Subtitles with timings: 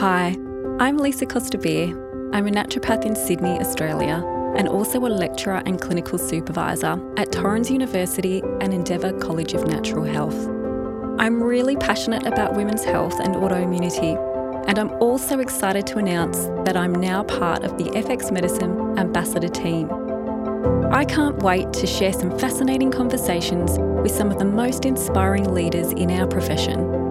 [0.00, 0.36] Hi,
[0.78, 1.86] I'm Lisa Costa-Bir.
[2.34, 4.22] I'm a naturopath in Sydney, Australia,
[4.54, 10.04] and also a lecturer and clinical supervisor at Torrens University and Endeavour College of Natural
[10.04, 10.36] Health.
[11.18, 14.18] I'm really passionate about women's health and autoimmunity,
[14.68, 19.48] and I'm also excited to announce that I'm now part of the FX Medicine Ambassador
[19.48, 19.90] team.
[20.92, 25.92] I can't wait to share some fascinating conversations with some of the most inspiring leaders
[25.92, 27.05] in our profession.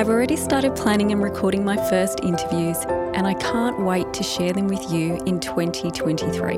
[0.00, 4.50] I've already started planning and recording my first interviews, and I can't wait to share
[4.54, 6.56] them with you in 2023.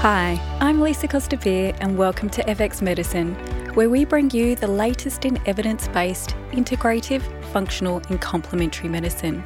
[0.00, 1.36] Hi, I'm Lisa Costa
[1.80, 3.36] and welcome to FX Medicine,
[3.76, 7.20] where we bring you the latest in evidence based, integrative,
[7.52, 9.44] functional, and complementary medicine.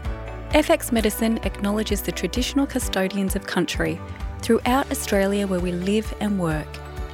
[0.51, 4.01] FX Medicine acknowledges the traditional custodians of country
[4.41, 6.69] throughout Australia where we live and work,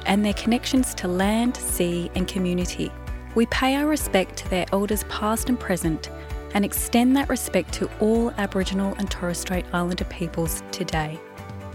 [0.05, 2.91] and their connections to land, sea, and community.
[3.33, 6.11] We pay our respect to their elders past and present
[6.53, 11.19] and extend that respect to all Aboriginal and Torres Strait Islander peoples today.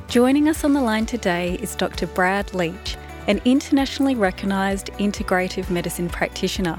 [0.07, 2.07] Joining us on the line today is Dr.
[2.07, 2.97] Brad Leach,
[3.29, 6.79] an internationally recognised integrative medicine practitioner.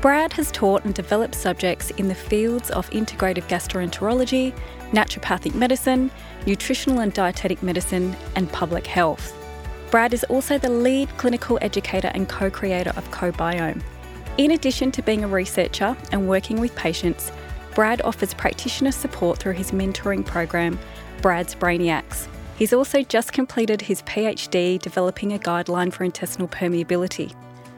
[0.00, 4.54] Brad has taught and developed subjects in the fields of integrative gastroenterology,
[4.92, 6.10] naturopathic medicine,
[6.46, 9.36] nutritional and dietetic medicine, and public health.
[9.90, 13.82] Brad is also the lead clinical educator and co creator of CoBiome.
[14.38, 17.30] In addition to being a researcher and working with patients,
[17.74, 20.78] Brad offers practitioner support through his mentoring program,
[21.20, 22.26] Brad's Brainiacs.
[22.60, 27.34] He's also just completed his PhD developing a guideline for intestinal permeability.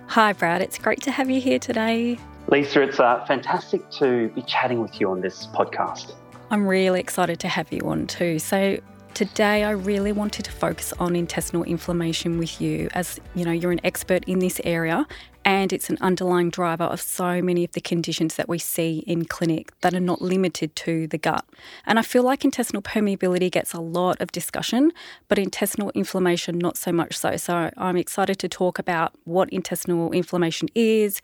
[0.09, 0.61] Hi, Brad.
[0.61, 2.19] It's great to have you here today.
[2.49, 6.17] Lisa, it's uh, fantastic to be chatting with you on this podcast.
[6.51, 8.41] I'm really excited to have you on too.
[8.41, 8.81] So,
[9.15, 13.73] today I really wanted to focus on intestinal inflammation with you as, you know, you're
[13.73, 15.07] an expert in this area
[15.45, 19.25] and it's an underlying driver of so many of the conditions that we see in
[19.25, 21.45] clinic that are not limited to the gut.
[21.85, 24.93] And I feel like intestinal permeability gets a lot of discussion,
[25.29, 27.37] but intestinal inflammation not so much so.
[27.37, 31.21] So I'm excited to talk about what intestinal inflammation is,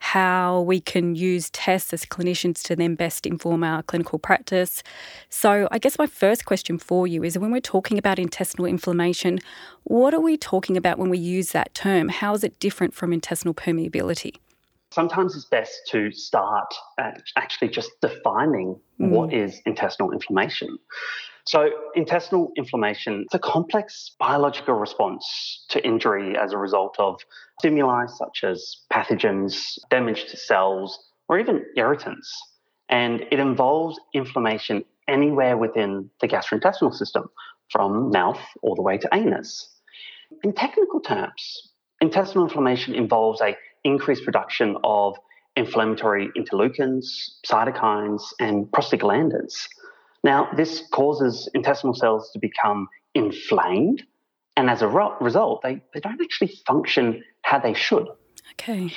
[0.00, 4.82] how we can use tests as clinicians to then best inform our clinical practice.
[5.28, 9.38] So, I guess my first question for you is when we're talking about intestinal inflammation,
[9.84, 12.08] what are we talking about when we use that term?
[12.08, 14.36] How is it different from intestinal permeability?
[14.90, 16.74] Sometimes it's best to start
[17.36, 19.10] actually just defining mm.
[19.10, 20.78] what is intestinal inflammation.
[21.46, 27.20] So, intestinal inflammation is a complex biological response to injury as a result of
[27.58, 32.30] stimuli such as pathogens, damage to cells, or even irritants.
[32.88, 37.30] And it involves inflammation anywhere within the gastrointestinal system,
[37.70, 39.68] from mouth all the way to anus.
[40.42, 45.16] In technical terms, intestinal inflammation involves a increased production of
[45.56, 47.04] inflammatory interleukins,
[47.46, 49.68] cytokines, and prostaglandins.
[50.22, 54.02] Now, this causes intestinal cells to become inflamed,
[54.56, 58.06] and as a result, they, they don't actually function how they should.
[58.52, 58.92] Okay.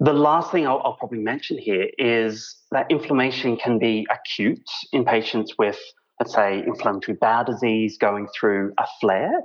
[0.00, 5.04] The last thing I'll, I'll, probably mention here is that inflammation can be acute in
[5.04, 5.78] patients with,
[6.18, 9.42] let's say, inflammatory bowel disease going through a flare,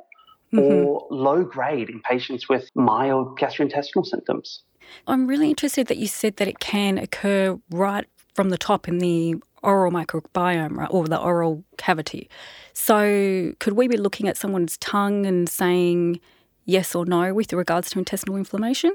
[0.53, 0.59] mm-hmm.
[0.59, 4.63] or low grade in patients with mild gastrointestinal symptoms.
[5.05, 8.99] I'm really interested that you said that it can occur right from the top in
[8.99, 12.29] the oral microbiome, right, or the oral cavity.
[12.73, 16.19] So, could we be looking at someone's tongue and saying
[16.65, 18.93] yes or no with regards to intestinal inflammation?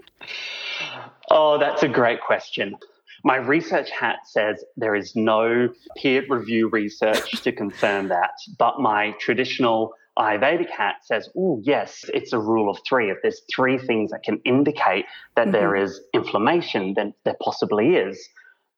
[1.31, 2.77] Oh, that's a great question.
[3.25, 9.15] My research hat says there is no peer review research to confirm that, but my
[9.21, 13.11] traditional Ayurvedic hat says, oh, yes, it's a rule of three.
[13.11, 15.07] If there's three things that can indicate
[15.37, 15.53] that mm-hmm.
[15.53, 18.29] there is inflammation, then there possibly is.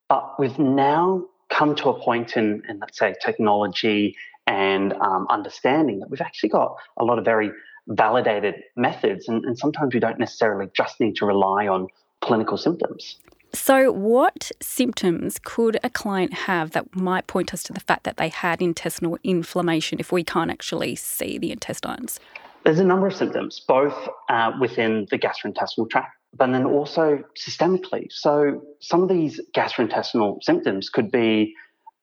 [0.07, 4.15] But we've now come to a point in, in let's say, technology
[4.47, 7.51] and um, understanding that we've actually got a lot of very
[7.87, 9.27] validated methods.
[9.27, 11.87] And, and sometimes we don't necessarily just need to rely on
[12.21, 13.17] clinical symptoms.
[13.53, 18.17] So, what symptoms could a client have that might point us to the fact that
[18.17, 22.19] they had intestinal inflammation if we can't actually see the intestines?
[22.65, 23.95] There's a number of symptoms, both
[24.27, 28.07] uh, within the gastrointestinal tract, but then also systemically.
[28.09, 31.53] So, some of these gastrointestinal symptoms could be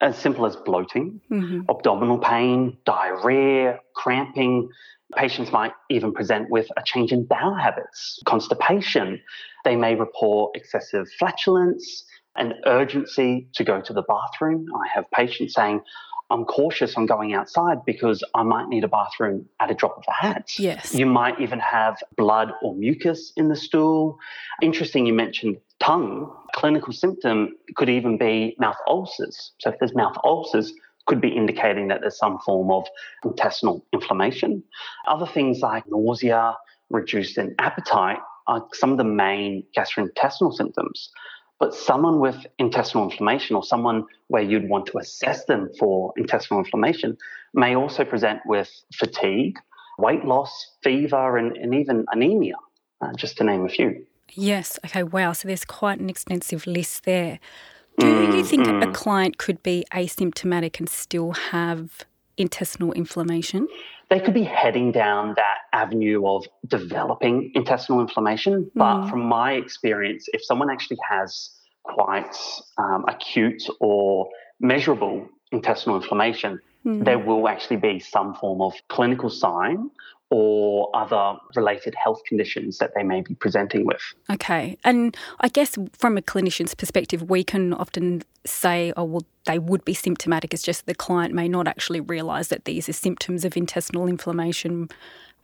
[0.00, 1.62] as simple as bloating, mm-hmm.
[1.70, 4.69] abdominal pain, diarrhea, cramping.
[5.14, 9.20] Patients might even present with a change in bowel habits, constipation.
[9.64, 12.05] They may report excessive flatulence,
[12.37, 14.67] and urgency to go to the bathroom.
[14.75, 15.81] I have patients saying,
[16.32, 20.05] I'm cautious on going outside because I might need a bathroom at a drop of
[20.08, 20.58] a hat.
[20.58, 20.94] Yes.
[20.94, 24.19] You might even have blood or mucus in the stool.
[24.62, 26.32] Interesting, you mentioned tongue.
[26.55, 29.52] Clinical symptom could even be mouth ulcers.
[29.58, 30.73] So if there's mouth ulcers,
[31.06, 32.87] could be indicating that there's some form of
[33.25, 34.62] intestinal inflammation.
[35.08, 36.56] Other things like nausea,
[36.90, 41.11] reduced in appetite are some of the main gastrointestinal symptoms.
[41.62, 46.59] But someone with intestinal inflammation or someone where you'd want to assess them for intestinal
[46.59, 47.17] inflammation
[47.55, 49.61] may also present with fatigue,
[49.97, 52.56] weight loss, fever, and, and even anemia,
[53.00, 54.05] uh, just to name a few.
[54.32, 54.76] Yes.
[54.85, 55.05] Okay.
[55.05, 55.35] Wow.
[55.35, 57.38] So there's quite an extensive list there.
[57.97, 58.82] Do mm, you think mm.
[58.82, 62.05] a client could be asymptomatic and still have
[62.37, 63.69] intestinal inflammation?
[64.12, 68.70] They could be heading down that avenue of developing intestinal inflammation.
[68.75, 69.11] But mm.
[69.11, 71.49] from my experience, if someone actually has
[71.85, 72.37] quite
[72.76, 74.29] um, acute or
[74.61, 77.03] measurable intestinal inflammation, mm.
[77.03, 79.91] there will actually be some form of clinical sign
[80.34, 84.00] or other related health conditions that they may be presenting with.
[84.31, 84.79] Okay.
[84.82, 89.84] And I guess from a clinician's perspective, we can often say, oh, well, they would
[89.84, 90.55] be symptomatic.
[90.55, 94.88] It's just the client may not actually realise that these are symptoms of intestinal inflammation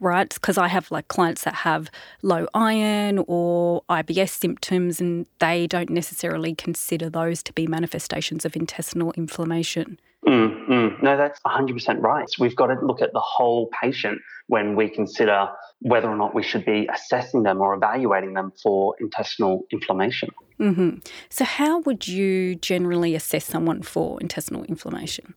[0.00, 0.32] right?
[0.32, 1.90] Because I have like clients that have
[2.22, 8.54] low iron or IBS symptoms, and they don't necessarily consider those to be manifestations of
[8.54, 9.98] intestinal inflammation.
[10.28, 11.02] Mm, mm.
[11.02, 12.28] No, that's 100% right.
[12.38, 15.48] We've got to look at the whole patient when we consider
[15.80, 20.28] whether or not we should be assessing them or evaluating them for intestinal inflammation.
[20.60, 20.98] Mm-hmm.
[21.30, 25.34] So, how would you generally assess someone for intestinal inflammation?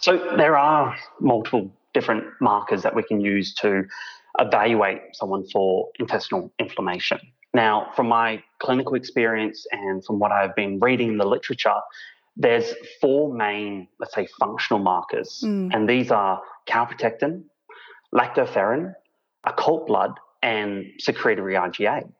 [0.00, 3.84] So, there are multiple different markers that we can use to
[4.38, 7.18] evaluate someone for intestinal inflammation.
[7.52, 11.80] Now, from my clinical experience and from what I've been reading in the literature,
[12.40, 15.72] there's four main, let's say, functional markers, mm.
[15.74, 17.42] and these are calprotectin,
[18.14, 18.94] lactoferrin,
[19.44, 22.10] occult blood, and secretory IgA.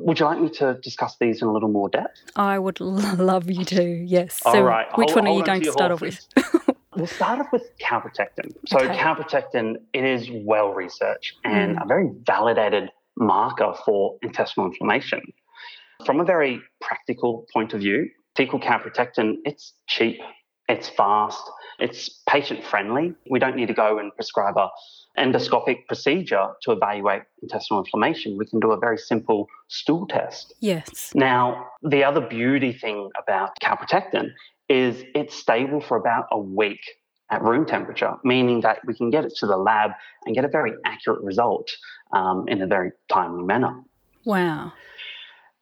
[0.00, 2.18] Would you like me to discuss these in a little more depth?
[2.34, 4.40] I would love you to, yes.
[4.42, 4.86] So, All right.
[4.98, 6.26] which hold, one are you going to start off with?
[6.96, 8.52] we'll start off with calprotectin.
[8.66, 8.96] So, okay.
[8.96, 11.84] calprotectin, it is well researched and mm.
[11.84, 15.20] a very validated marker for intestinal inflammation.
[16.04, 20.20] From a very practical point of view, fecal calprotectin, it's cheap,
[20.68, 21.42] it's fast,
[21.78, 23.14] it's patient friendly.
[23.30, 24.68] We don't need to go and prescribe a
[25.18, 28.38] endoscopic procedure to evaluate intestinal inflammation.
[28.38, 30.54] We can do a very simple stool test.
[30.60, 31.12] Yes.
[31.14, 34.30] Now, the other beauty thing about calprotectin
[34.68, 36.80] is it's stable for about a week
[37.30, 39.90] at room temperature, meaning that we can get it to the lab
[40.24, 41.70] and get a very accurate result
[42.12, 43.82] um, in a very timely manner.
[44.24, 44.72] Wow.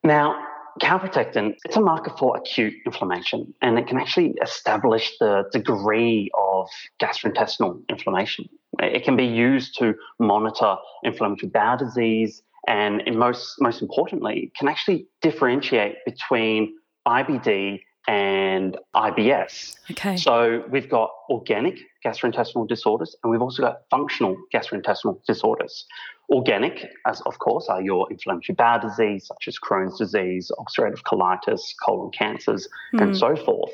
[0.04, 0.36] Now,
[0.80, 6.68] calprotectin, it's a marker for acute inflammation, and it can actually establish the degree of
[7.00, 8.48] gastrointestinal inflammation.
[8.80, 15.06] It can be used to monitor inflammatory bowel disease, and most, most importantly, can actually
[15.22, 16.74] differentiate between
[17.06, 19.76] IBD and IBS.
[19.90, 20.16] Okay.
[20.16, 25.86] So we've got organic gastrointestinal disorders and we've also got functional gastrointestinal disorders.
[26.30, 31.60] Organic, as of course, are your inflammatory bowel disease, such as Crohn's disease, ulcerative colitis,
[31.84, 33.02] colon cancers, mm.
[33.02, 33.16] and hmm.
[33.16, 33.72] so forth.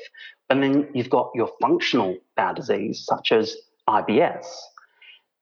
[0.48, 3.56] And then you've got your functional bowel disease, such as
[3.88, 4.46] IBS.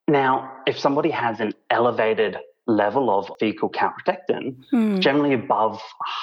[0.08, 4.98] Now, if somebody has an elevated level of fecal calprotectin, mm.
[4.98, 5.72] generally above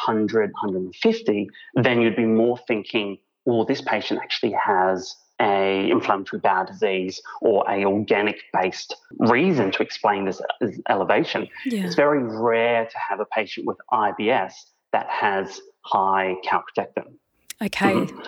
[0.05, 6.65] 100, 150, then you'd be more thinking, well, this patient actually has a inflammatory bowel
[6.65, 10.41] disease or a organic based reason to explain this
[10.89, 11.47] elevation.
[11.65, 11.85] Yeah.
[11.85, 14.53] It's very rare to have a patient with IBS
[14.91, 17.13] that has high calprotectin.
[17.61, 17.93] Okay.
[17.93, 18.19] Mm-hmm.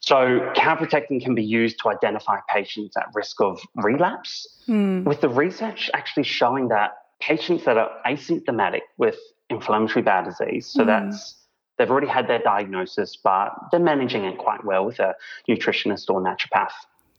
[0.00, 5.04] So, calprotectin can be used to identify patients at risk of relapse, mm.
[5.04, 6.90] with the research actually showing that
[7.26, 9.16] patients that are asymptomatic with
[9.48, 10.86] inflammatory bowel disease, so mm.
[10.86, 11.36] that's
[11.78, 15.14] they've already had their diagnosis, but they're managing it quite well with a
[15.48, 16.72] nutritionist or naturopath.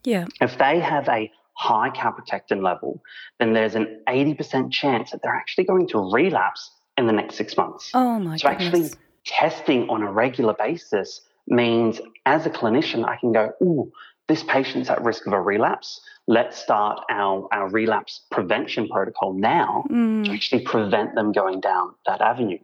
[0.03, 0.25] Yeah.
[0.41, 3.01] If they have a high calprotectin level,
[3.39, 7.57] then there's an 80% chance that they're actually going to relapse in the next six
[7.57, 7.91] months.
[7.93, 8.41] Oh my gosh.
[8.41, 8.67] so goodness.
[8.67, 13.91] actually testing on a regular basis means as a clinician, I can go, ooh,
[14.27, 16.01] this patient's at risk of a relapse.
[16.27, 20.25] Let's start our, our relapse prevention protocol now mm.
[20.25, 22.59] to actually prevent them going down that avenue.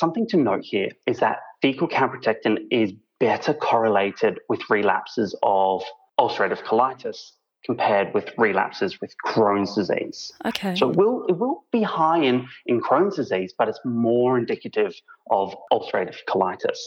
[0.00, 5.84] Something to note here is that fecal calprotectin is better correlated with relapses of
[6.18, 7.32] ulcerative colitis
[7.64, 10.32] compared with relapses with Crohn's disease.
[10.44, 10.74] Okay.
[10.76, 14.94] So it will it will be high in, in Crohn's disease, but it's more indicative
[15.30, 16.78] of ulcerative colitis.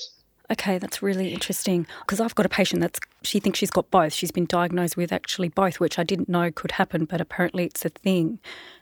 [0.49, 4.13] Okay, that's really interesting because I've got a patient that's she thinks she's got both.
[4.13, 7.83] She's been diagnosed with actually both, which I didn't know could happen, but apparently it's
[7.83, 8.39] a thing.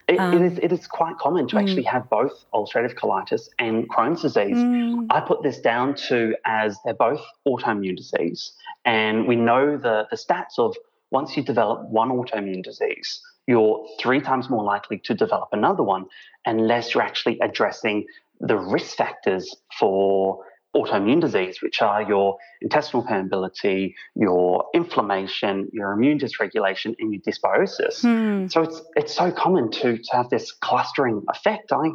[0.08, 1.62] It, um, it, is, it is quite common to mm.
[1.62, 4.56] actually have both ulcerative colitis and Crohn's disease.
[4.56, 5.08] Mm.
[5.10, 8.54] I put this down to as they're both autoimmune disease,
[8.86, 10.76] and we know the, the stats of
[11.10, 16.06] once you develop one autoimmune disease, you're three times more likely to develop another one
[16.46, 18.06] unless you're actually addressing
[18.40, 20.44] the risk factors for
[20.76, 28.02] autoimmune disease, which are your intestinal permeability, your inflammation, your immune dysregulation, and your dysbiosis.
[28.02, 28.48] Hmm.
[28.48, 31.72] So it's it's so common to, to have this clustering effect.
[31.72, 31.90] I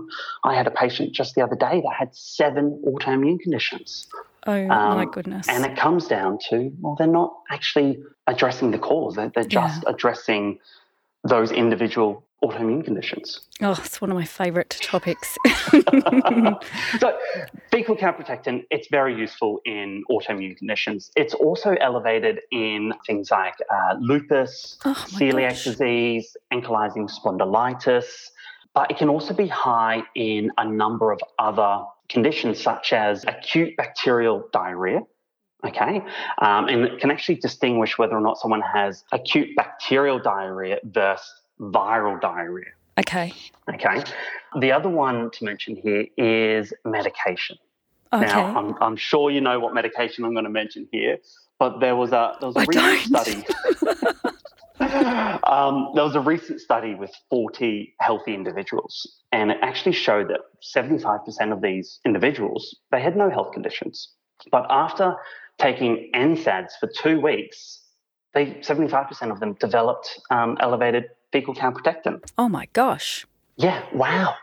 [0.44, 4.06] I had a patient just the other day that had seven autoimmune conditions.
[4.46, 5.48] Oh um, my goodness!
[5.48, 9.82] And it comes down to well, they're not actually addressing the cause; they're, they're just
[9.82, 9.90] yeah.
[9.90, 10.58] addressing
[11.24, 13.40] those individual autoimmune conditions.
[13.60, 15.36] Oh, it's one of my favourite topics.
[16.98, 17.18] so,
[17.70, 21.10] fecal calprotectin, it's very useful in autoimmune conditions.
[21.16, 25.64] It's also elevated in things like uh, lupus, oh, celiac gosh.
[25.64, 28.06] disease, ankylosing spondylitis,
[28.74, 33.76] but it can also be high in a number of other conditions, such as acute
[33.76, 35.00] bacterial diarrhea.
[35.62, 36.00] Okay,
[36.38, 41.30] um, and it can actually distinguish whether or not someone has acute bacterial diarrhea versus
[41.60, 42.70] viral diarrhea.
[42.98, 43.32] Okay.
[43.72, 44.02] Okay.
[44.58, 47.56] The other one to mention here is medication.
[48.12, 48.26] Okay.
[48.26, 51.18] Now, I'm, I'm sure you know what medication I'm going to mention here,
[51.58, 53.46] but there was a there was a I recent don't.
[53.76, 54.00] study.
[55.44, 60.40] um, there was a recent study with 40 healthy individuals, and it actually showed that
[60.76, 64.08] 75% of these individuals they had no health conditions,
[64.50, 65.14] but after
[65.58, 67.80] taking NSAIDs for two weeks,
[68.34, 72.22] they 75% of them developed um, elevated fecal calprotectin.
[72.38, 73.26] Oh my gosh.
[73.56, 74.34] Yeah, wow.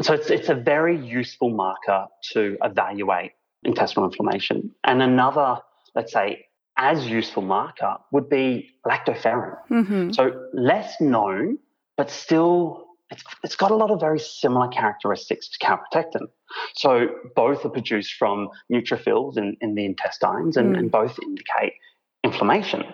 [0.00, 4.74] So it's, it's a very useful marker to evaluate intestinal inflammation.
[4.84, 5.58] And another,
[5.94, 9.56] let's say, as useful marker would be lactoferrin.
[9.70, 10.12] Mm-hmm.
[10.12, 11.58] So less known,
[11.96, 16.26] but still it's, it's got a lot of very similar characteristics to calprotectin.
[16.74, 20.78] So both are produced from neutrophils in, in the intestines and, mm.
[20.78, 21.74] and both indicate
[22.24, 22.84] inflammation.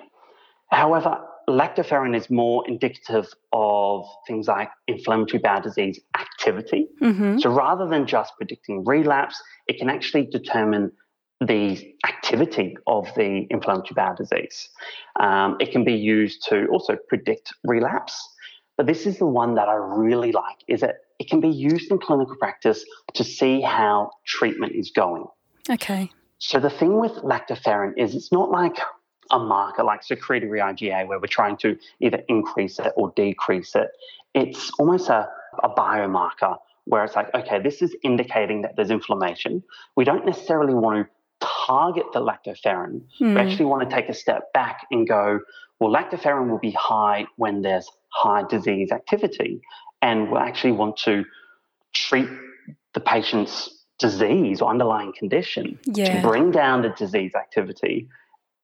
[0.70, 1.20] However,
[1.50, 6.88] lactoferrin is more indicative of things like inflammatory bowel disease activity.
[7.02, 7.38] Mm-hmm.
[7.38, 10.92] So rather than just predicting relapse, it can actually determine
[11.40, 14.68] the activity of the inflammatory bowel disease.
[15.18, 18.14] Um, it can be used to also predict relapse.
[18.76, 21.90] But this is the one that I really like is that it can be used
[21.90, 25.26] in clinical practice to see how treatment is going.
[25.68, 26.10] Okay.
[26.38, 28.78] So the thing with lactoferrin is it's not like
[29.30, 33.88] a marker like secretory IgA where we're trying to either increase it or decrease it.
[34.34, 35.28] It's almost a,
[35.62, 39.62] a biomarker where it's like, okay, this is indicating that there's inflammation.
[39.96, 43.02] We don't necessarily want to target the lactoferrin.
[43.02, 43.20] Mm.
[43.20, 43.36] We hmm.
[43.36, 45.40] actually want to take a step back and go,
[45.78, 49.62] well, lactoferrin will be high when there's high disease activity.
[50.02, 51.24] And we'll actually want to
[51.94, 52.28] treat
[52.94, 56.20] the patient's disease or underlying condition yeah.
[56.20, 58.08] to bring down the disease activity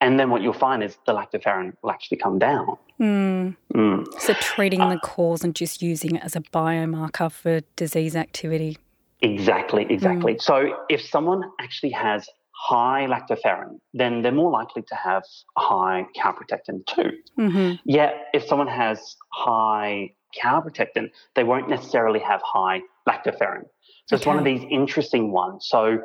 [0.00, 2.76] and then what you'll find is the lactoferrin will actually come down.
[3.00, 3.56] Mm.
[3.74, 4.20] Mm.
[4.20, 8.78] So treating uh, the cause and just using it as a biomarker for disease activity.
[9.22, 10.34] Exactly, exactly.
[10.34, 10.42] Mm.
[10.42, 15.22] So if someone actually has high lactoferrin, then they're more likely to have
[15.56, 17.12] high calprotectin too.
[17.38, 17.74] Mm-hmm.
[17.84, 23.64] Yet if someone has high calprotectin, they won't necessarily have high lactoferrin.
[24.06, 24.16] So okay.
[24.16, 25.66] it's one of these interesting ones.
[25.68, 25.98] So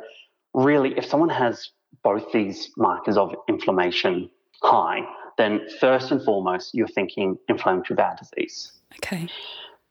[0.54, 1.70] really, if someone has
[2.02, 4.30] both these markers of inflammation
[4.62, 5.00] high,
[5.38, 8.72] then first and foremost, you're thinking inflammatory bowel disease.
[8.96, 9.28] Okay.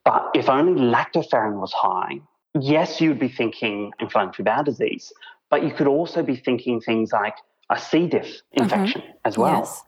[0.03, 2.21] But if only lactoferrin was high,
[2.59, 5.11] yes, you'd be thinking inflammatory bowel disease,
[5.49, 7.35] but you could also be thinking things like
[7.69, 8.07] a C.
[8.07, 9.11] diff infection mm-hmm.
[9.25, 9.59] as well.
[9.59, 9.83] Yes.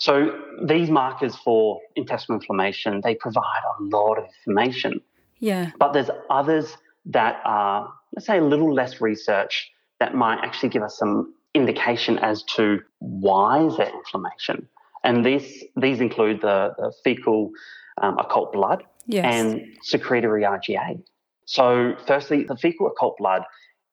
[0.00, 5.00] So these markers for intestinal inflammation, they provide a lot of information.
[5.38, 5.72] Yeah.
[5.78, 6.76] But there's others
[7.06, 12.18] that are, let's say, a little less research that might actually give us some indication
[12.18, 14.68] as to why is there inflammation.
[15.04, 17.50] And these these include the, the fecal
[18.00, 19.24] um, occult blood yes.
[19.24, 21.02] and secretory IgA.
[21.46, 23.42] So, firstly, the fecal occult blood,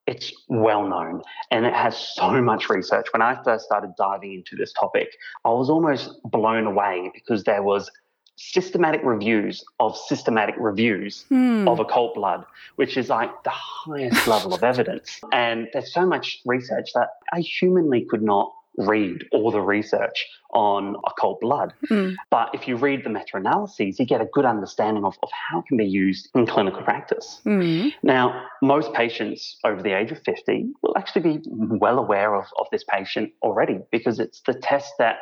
[0.06, 3.06] it's well known and it has so much research.
[3.12, 5.08] When I first started diving into this topic,
[5.44, 7.90] I was almost blown away because there was
[8.38, 11.68] systematic reviews of systematic reviews mm.
[11.68, 12.44] of occult blood,
[12.76, 15.20] which is like the highest level of evidence.
[15.32, 20.96] And there's so much research that I humanly could not read all the research on
[21.06, 21.74] occult blood.
[21.90, 22.14] Mm.
[22.30, 25.60] But if you read the meta analyses, you get a good understanding of, of how
[25.60, 27.40] it can be used in clinical practice.
[27.44, 27.92] Mm.
[28.02, 32.66] Now, most patients over the age of 50 will actually be well aware of, of
[32.70, 35.16] this patient already because it's the test that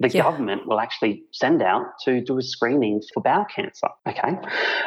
[0.00, 0.22] the Yeah.
[0.22, 3.88] government will actually send out to do a screening for bowel cancer.
[4.08, 4.36] Okay.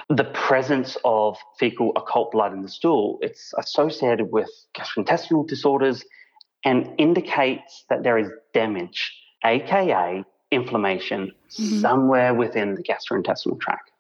[0.10, 6.04] The presence of fecal occult blood in the stool, it's associated with gastrointestinal disorders
[6.64, 11.82] and indicates that there is damage, aka inflammation, Mhm.
[11.82, 13.92] somewhere within the gastrointestinal tract.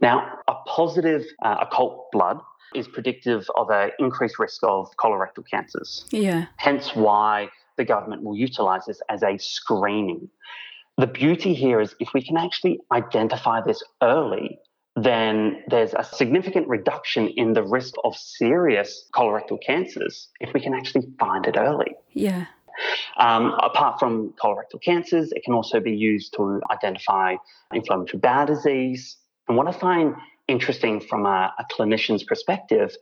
[0.00, 2.40] Now, a positive uh, occult blood
[2.74, 6.46] is predictive of an increased risk of colorectal cancers Yeah.
[6.56, 10.28] hence why the government will utilize this as a screening.
[10.98, 14.58] The beauty here is if we can actually identify this early,
[14.94, 20.74] then there's a significant reduction in the risk of serious colorectal cancers if we can
[20.74, 21.94] actually find it early.
[22.12, 22.46] Yeah.
[23.16, 27.36] Um, apart from colorectal cancers, it can also be used to identify
[27.72, 29.16] inflammatory bowel disease.
[29.48, 30.14] And what I find
[30.48, 32.94] interesting from a, a clinician's perspective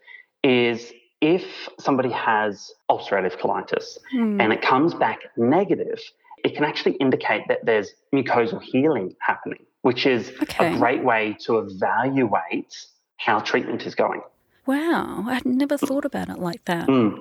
[0.42, 4.40] is if somebody has ulcerative colitis Mm.
[4.42, 6.00] and it comes back negative,
[6.44, 10.74] it can actually indicate that there's mucosal healing happening, which is Okay.
[10.74, 12.74] a great way to evaluate
[13.18, 14.22] how treatment is going.
[14.66, 15.24] Wow.
[15.26, 16.88] I'd never thought about it like that.
[16.88, 17.18] Mm.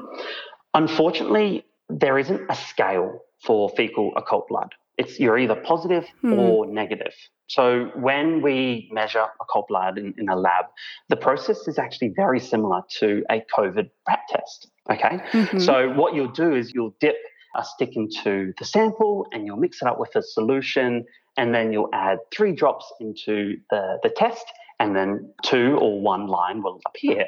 [0.73, 4.73] Unfortunately, there isn't a scale for fecal occult blood.
[4.99, 6.33] It's you're either positive Hmm.
[6.39, 7.13] or negative.
[7.47, 7.63] So
[7.95, 10.65] when we measure occult blood in, in a lab,
[11.07, 14.59] the process is actually very similar to a COVID RAT test.
[14.91, 15.15] Okay.
[15.31, 15.61] Mhm.
[15.67, 17.17] So what you'll do is you'll dip
[17.55, 21.05] a stick into the sample and you'll mix it up with a solution
[21.37, 24.45] and then you'll add three drops into the, the test
[24.79, 27.25] and then two or one line will appear.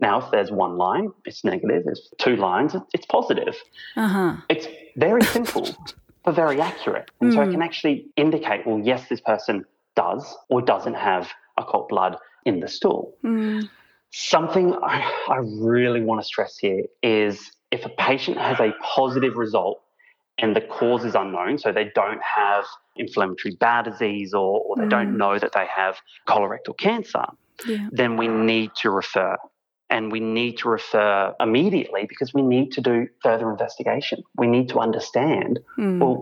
[0.00, 1.84] Now, if there's one line, it's negative.
[1.86, 3.54] If two lines, it's positive.
[3.96, 4.32] Uh-huh.
[4.48, 5.66] It's very simple,
[6.24, 7.10] but very accurate.
[7.20, 7.52] And so it Mm.
[7.52, 9.64] can actually indicate, well, yes, this person
[9.96, 13.14] does or doesn't have occult blood in the stool.
[13.24, 13.68] Mm.
[14.10, 19.36] Something I, I really want to stress here is if a patient has a positive
[19.36, 19.80] result
[20.38, 22.64] and the cause is unknown, so they don't have
[22.96, 24.90] inflammatory bowel disease or, or they Mm.
[24.90, 25.96] don't know that they have
[26.28, 27.24] colorectal cancer,
[27.66, 27.88] Yeah.
[27.90, 29.36] then we need to refer.
[29.94, 34.18] And we need to refer immediately because we need to do further investigation.
[34.42, 35.98] We need to understand, Mm.
[36.00, 36.18] well,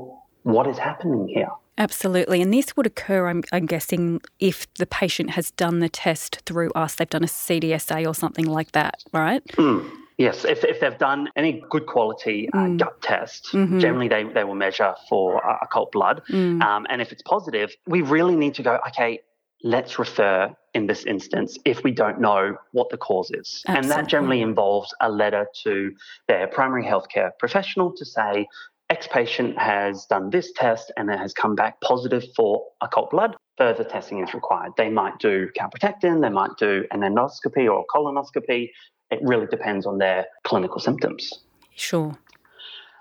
[0.54, 1.50] what is happening here?
[1.78, 2.42] Absolutely.
[2.42, 6.70] And this would occur, I'm, I'm guessing, if the patient has done the test through
[6.84, 9.42] us, they've done a CDSA or something like that, right?
[9.56, 9.88] Mm.
[10.18, 12.78] Yes, if, if they've done any good quality uh, Mm.
[12.78, 13.80] gut test, Mhm.
[13.80, 16.20] generally they, they will measure for uh, occult blood.
[16.28, 16.60] Mm.
[16.60, 19.20] Um, and if it's positive, we really need to go, okay,
[19.62, 23.62] let's refer in this instance if we don't know what the cause is.
[23.66, 25.92] And that generally involves a letter to
[26.28, 28.46] their primary healthcare professional to say,
[28.88, 33.36] X patient has done this test and it has come back positive for occult blood.
[33.56, 34.72] Further testing is required.
[34.76, 38.70] They might do calprotectin, they might do an endoscopy or colonoscopy.
[39.10, 41.32] It really depends on their clinical symptoms.
[41.74, 42.16] Sure.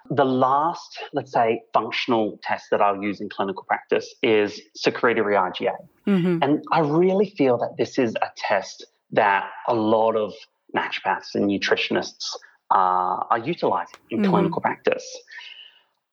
[0.10, 5.76] The last, let's say, functional test that I'll use in clinical practice is secretory IgA.
[6.06, 10.34] hmm And I really feel that this is a test that a lot of
[10.76, 12.26] naturopaths and nutritionists
[12.72, 14.30] are, are utilizing in Mhm.
[14.30, 15.06] clinical practice.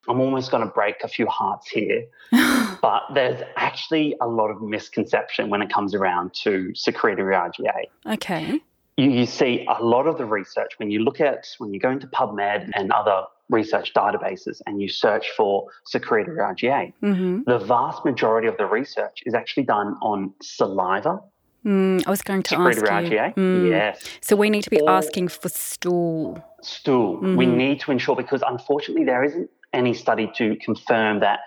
[0.08, 2.04] I'm almost going to break a few hearts here,
[2.82, 7.86] but there's actually a lot of misconception when it comes around to secretory IgA.
[8.14, 8.60] okay.
[8.96, 11.90] You, you see a lot of the research when you look at, when you go
[11.90, 18.04] into PubMed and other research databases and you search for secretory IgA, hmm the vast
[18.04, 21.20] majority of the research is actually done on saliva,
[21.64, 23.16] Mm, I was going to ask secretory you.
[23.18, 23.34] IgA.
[23.34, 23.70] Mm.
[23.70, 24.04] Yes.
[24.20, 26.38] So we need to be Or- asking for stool.
[26.62, 27.16] Stool.
[27.40, 27.56] We Mhm.
[27.56, 31.40] need to ensure because unfortunately there isn't any study to confirm that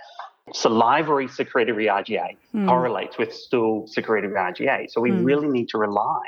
[0.54, 2.68] salivary secretory IgA Mm.
[2.68, 4.88] correlates with stool secretory IgA.
[4.92, 5.24] So we Mm.
[5.24, 6.24] really need to rely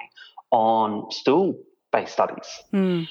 [0.51, 1.55] on stool
[1.91, 2.47] based studies.
[2.73, 3.07] Mm.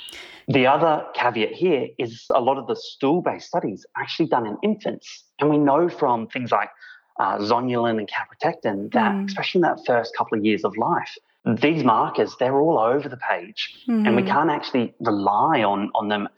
[0.49, 4.47] The other caveat here is a lot of the stool based studies are actually done
[4.47, 5.25] in infants.
[5.39, 6.71] And we know from things like
[7.19, 9.27] uh, zonulin and calprotectin that, Mm.
[9.29, 11.13] especially in that first couple of years of life,
[11.45, 13.75] these markers, they're all over the page.
[13.89, 14.29] And we Mhm.
[14.29, 16.29] can't actually rely on, on them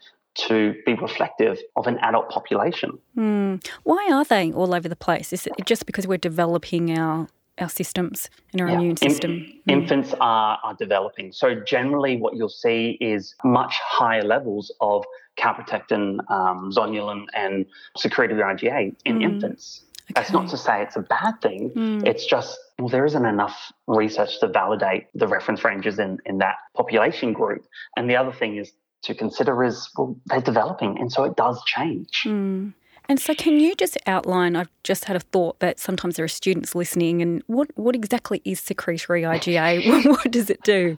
[0.47, 2.97] to be reflective of an adult population.
[3.17, 3.65] Mm.
[3.83, 5.31] Why are they all over the place?
[5.31, 7.27] Is it just because we're developing our
[7.59, 8.75] our systems and our Yeah.
[8.75, 9.31] immune system?
[9.31, 9.61] Mm.
[9.67, 11.31] Infants are, are developing.
[11.31, 15.03] So generally what you'll see is much higher levels of
[15.37, 17.65] calprotectin, um, zonulin, and
[17.97, 19.23] secretory IgA in Mm.
[19.23, 19.83] infants.
[20.15, 21.71] That's not to say it's a bad thing.
[21.71, 22.05] Mm.
[22.05, 26.55] It's just, well, there isn't enough research to validate the reference ranges in, in that
[26.75, 27.65] population group.
[27.95, 31.61] And the other thing is to consider is well, they're developing, and so it does
[31.65, 32.23] change.
[32.25, 32.73] Mm.
[33.13, 34.55] And so, can you just outline?
[34.55, 38.41] I've just had a thought that sometimes there are students listening, and what, what exactly
[38.43, 40.05] is secretory IgA?
[40.09, 40.97] what does it do?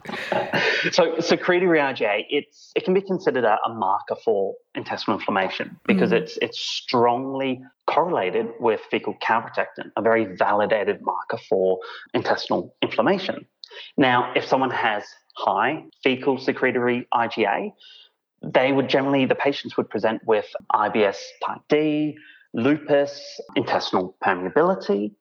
[0.94, 6.12] So, secretory IgA, it's it can be considered a, a marker for intestinal inflammation because
[6.12, 6.22] mm.
[6.22, 11.80] it's it's strongly correlated with fecal calprotectin, a very validated marker for
[12.14, 13.46] intestinal inflammation.
[13.98, 15.04] Now, if someone has
[15.36, 17.74] high fecal secretory IgA,
[18.54, 22.18] they would generally, the patients would present with IBS type D,
[22.54, 25.14] lupus, intestinal permeability.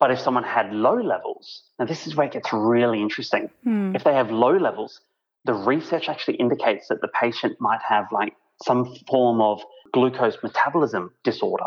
[0.00, 3.48] But if someone had low levels, now this is where it gets really interesting.
[3.66, 3.94] Mm.
[3.94, 5.00] If they have low levels,
[5.44, 11.12] the research actually indicates that the patient might have like some form of glucose metabolism
[11.22, 11.66] disorder,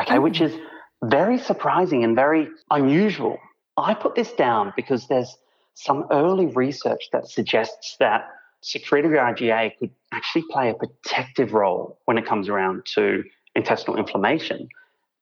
[0.00, 0.22] okay, mm.
[0.22, 0.44] which hmm.
[0.44, 0.56] is
[1.04, 3.38] very surprising and very unusual.
[3.76, 5.36] I put this down because there's
[5.74, 8.28] some early research that suggests that
[8.62, 13.22] secretory IgA could actually play a protective role when it comes around to
[13.54, 14.68] intestinal inflammation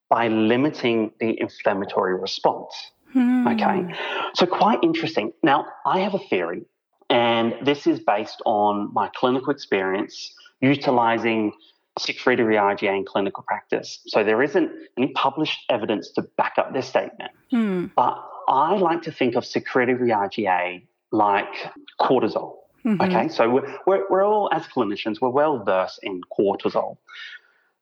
[0.09, 2.73] by limiting the inflammatory response.
[3.13, 3.47] Hmm.
[3.49, 3.95] Okay,
[4.35, 5.33] so quite interesting.
[5.43, 6.63] Now, I have a theory,
[7.09, 11.53] and this is based on my clinical experience utilizing
[11.99, 14.01] secretory IgA in clinical practice.
[14.07, 17.87] So there isn't any published evidence to back up this statement, hmm.
[17.97, 21.55] but I like to think of secretory IgA like
[22.01, 22.57] cortisol.
[22.89, 23.03] Mm-hmm.
[23.03, 26.97] Okay, so we're, we're, all, as clinicians, we're well versed in cortisol.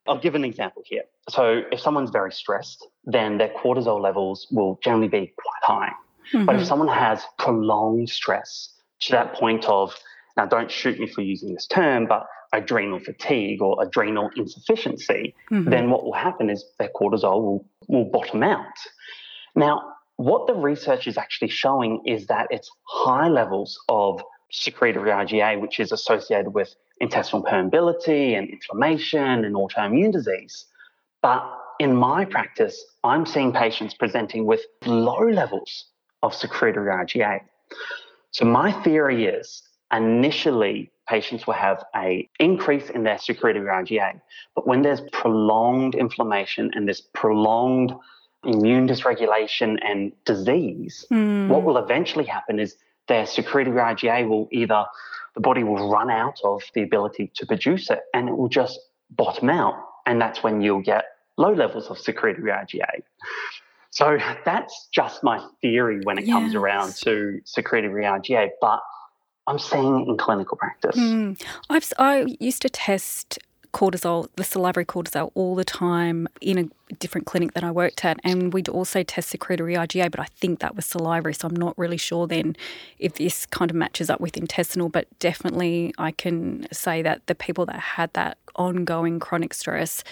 [0.08, 1.02] I'll give an example here.
[1.28, 5.92] So, if someone's very stressed, then their cortisol levels will generally be quite high.
[6.32, 6.44] Mm-hmm.
[6.44, 6.68] But if mm-hmm.
[6.68, 8.70] someone has prolonged stress
[9.02, 9.94] to that point of,
[10.36, 15.70] now don't shoot me for using this term, but adrenal fatigue or adrenal insufficiency, mm-hmm.
[15.70, 18.64] then what will happen is their cortisol will, will bottom out.
[19.54, 19.82] Now,
[20.16, 25.80] what the research is actually showing is that it's high levels of secretory IgA, which
[25.80, 30.66] is associated with intestinal permeability and inflammation and autoimmune disease.
[31.22, 31.42] But
[31.78, 35.86] in my practice, I'm seeing patients presenting with low levels
[36.22, 37.40] of secretory IgA.
[38.30, 44.20] So my theory is initially patients will have a increase in their secretory IgA,
[44.54, 47.92] but when there's prolonged inflammation and there's prolonged
[48.44, 51.48] immune dysregulation and disease, mm.
[51.48, 52.76] what will eventually happen is
[53.08, 54.84] their secretory IgA will either,
[55.34, 58.78] the body will run out of the ability to produce it and it will just
[59.10, 59.74] bottom out.
[60.06, 61.04] And that's when you'll get
[61.36, 63.02] low levels of secretory IgA.
[63.90, 66.34] So that's just my theory when it yes.
[66.34, 68.80] comes around to secretory IgA, but
[69.46, 70.96] I'm seeing it in clinical practice.
[70.96, 71.40] Mm.
[71.70, 73.38] I've, I used to test
[73.72, 78.18] cortisol, the salivary cortisol, all the time in a different clinic that I worked at.
[78.24, 81.34] And we'd also test secretory IgA, but I think that was salivary.
[81.34, 82.56] So I'm not really sure then
[82.98, 84.88] if this kind of matches up with intestinal.
[84.88, 90.02] But definitely, I can say that the people that had that ongoing chronic stress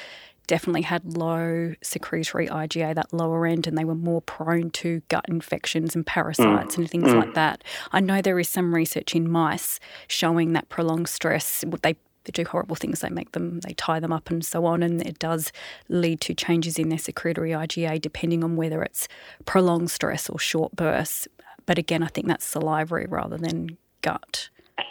[0.47, 5.25] definitely had low secretory IgA, that lower end, and they were more prone to gut
[5.29, 6.79] infections and parasites mm.
[6.79, 7.15] and things mm.
[7.15, 7.65] like that.
[7.93, 12.45] I know there is some research in mice showing that prolonged stress, they they do
[12.45, 13.01] horrible things.
[13.01, 14.83] They make them, they tie them up and so on.
[14.83, 15.53] And it does
[15.89, 19.09] lead to changes in their secretory IgA depending on whether it's
[19.45, 21.29] prolonged stress or short bursts.
[21.67, 24.49] But again, I think that's salivary rather than gut.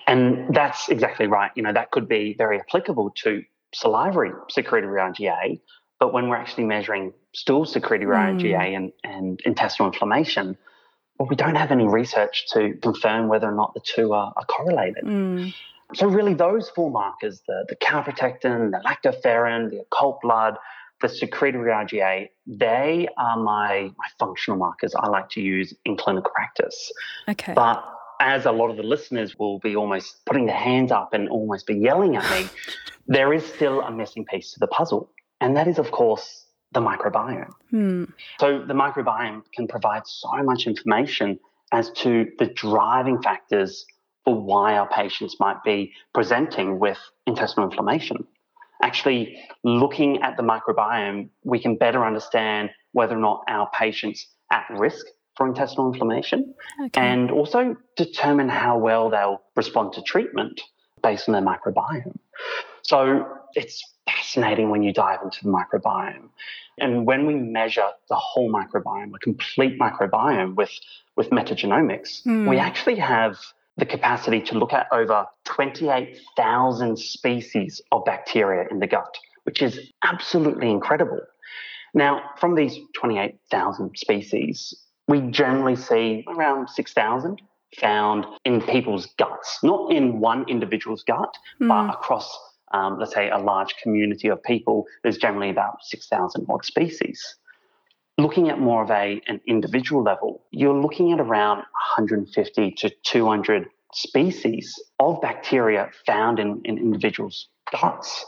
[0.08, 1.52] And that's exactly right.
[1.56, 3.44] You know, that could be very applicable to
[3.74, 5.60] salivary secretory IgA.
[6.00, 8.42] But when we're actually measuring stool secretory mm.
[8.42, 10.58] IgA and, and intestinal inflammation,
[11.18, 14.46] well, we don't have any research to confirm whether or not the two are, are
[14.46, 15.04] correlated.
[15.04, 15.54] Mm.
[15.96, 20.58] So really those four markers, the, the calprotectin, the lactoferrin, the occult blood,
[21.02, 26.32] the secretory IgA, they are my, my functional markers I like to use in clinical
[26.34, 26.92] practice.
[27.28, 27.54] Okay.
[27.54, 27.84] But
[28.20, 31.68] as a lot of the listeners will be almost putting their hands up and almost
[31.68, 32.50] be yelling at me,
[33.08, 35.12] there is still a missing piece to the puzzle.
[35.42, 37.52] And that is, of course, the microbiome.
[37.70, 38.06] Hmm.
[38.40, 41.40] So the microbiome can provide so much information
[41.74, 43.86] as to the driving factors
[44.26, 48.26] for why our patients might be presenting with intestinal inflammation.
[48.82, 54.66] Actually, looking at the microbiome, we can better understand whether or not our patients are
[54.70, 55.06] at risk
[55.36, 56.54] for intestinal inflammation
[56.86, 57.02] okay.
[57.02, 60.62] and also determine how well they'll respond to treatment
[61.02, 62.16] based on their microbiome.
[62.84, 66.30] So it's fascinating when you dive into the microbiome.
[66.80, 70.72] And when we measure the whole microbiome, a complete microbiome with,
[71.16, 72.50] with metagenomics, mm.
[72.50, 73.38] we actually have
[73.78, 79.92] the capacity to look at over 28,000 species of bacteria in the gut, which is
[80.04, 81.20] absolutely incredible.
[81.94, 84.74] Now, from these 28,000 species,
[85.08, 87.42] we generally see around 6,000
[87.80, 91.68] found in people's guts, not in one individual's gut, mm.
[91.68, 92.38] but across,
[92.74, 94.86] um, let's say, a large community of people.
[95.02, 97.36] There's generally about 6,000 odd species.
[98.18, 103.68] Looking at more of a, an individual level, you're looking at around 150 to 200
[103.94, 108.26] species of bacteria found in, in individuals' guts.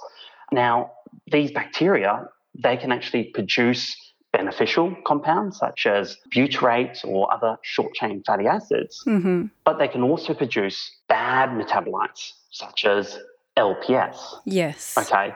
[0.51, 0.91] Now,
[1.31, 3.95] these bacteria, they can actually produce
[4.31, 9.45] beneficial compounds such as butyrates or other short chain fatty acids, mm-hmm.
[9.63, 13.17] but they can also produce bad metabolites such as
[13.57, 14.17] LPS.
[14.45, 14.97] Yes.
[14.97, 15.33] Okay.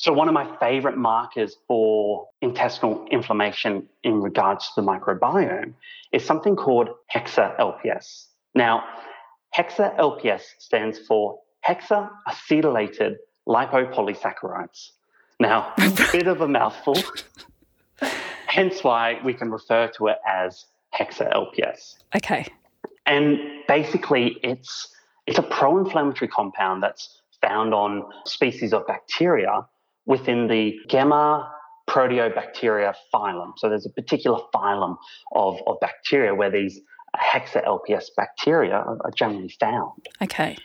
[0.00, 5.74] So, one of my favorite markers for intestinal inflammation in regards to the microbiome
[6.10, 8.28] is something called hexa LPS.
[8.54, 8.82] Now,
[9.54, 14.92] hexa LPS stands for hexaacetylated lipopolysaccharides.
[15.38, 16.96] Now, a bit of a mouthful.
[18.46, 20.64] Hence why we can refer to it as
[20.98, 21.96] hexa LPS.
[22.16, 22.46] Okay.
[23.04, 29.66] And basically, it's it's a pro-inflammatory compound that's found on species of bacteria
[30.10, 31.48] within the Gemma
[31.88, 33.52] proteobacteria phylum.
[33.56, 34.96] So there's a particular phylum
[35.36, 36.80] of, of bacteria where these
[37.16, 40.08] hexa LPS bacteria are, generally found.
[40.20, 40.56] Okay.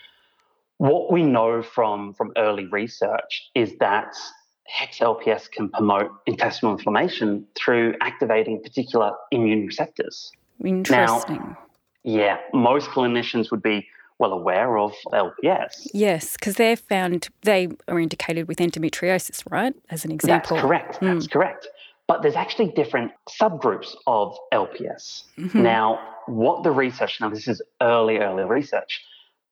[0.78, 4.14] What we know from, from early research is that
[4.82, 10.32] HexLPS can promote intestinal inflammation through activating particular immune receptors.
[10.64, 11.36] Interesting.
[11.36, 11.58] Now,
[12.04, 13.88] yeah, most clinicians would be
[14.20, 15.88] well aware of LPS.
[15.94, 19.74] Yes, because they're found, they are indicated with endometriosis, right?
[19.90, 20.56] As an example.
[20.56, 21.02] That's correct.
[21.02, 21.14] Mm.
[21.14, 21.68] That's correct.
[22.08, 25.24] But there's actually different subgroups of LPS.
[25.38, 25.64] Mm-hmm.
[25.64, 29.04] Now, what the research, now this is early, early research,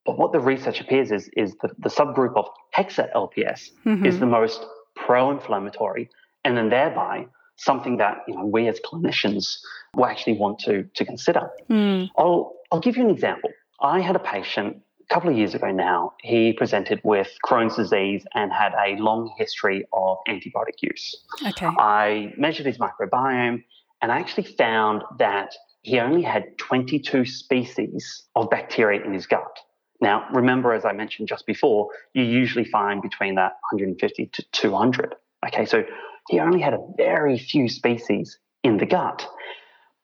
[0.05, 2.47] but what the research appears is, is that the subgroup of
[2.77, 4.05] hexa LPS mm-hmm.
[4.05, 6.09] is the most pro-inflammatory,
[6.43, 9.59] and then thereby something that you know we as clinicians
[9.95, 11.49] will actually want to to consider.
[11.69, 12.09] Mm.
[12.17, 13.49] I'll I'll give you an example.
[13.83, 14.77] I had a patient
[15.09, 16.13] a couple of years ago now.
[16.21, 21.25] He presented with Crohn's disease and had a long history of antibiotic use.
[21.45, 21.67] Okay.
[21.67, 23.63] I measured his microbiome
[24.01, 29.59] and I actually found that he only had 22 species of bacteria in his gut.
[29.99, 35.15] Now, remember, as I mentioned just before, you usually find between that 150 to 200.
[35.45, 35.83] Okay, so
[36.29, 39.27] he only had a very few species in the gut.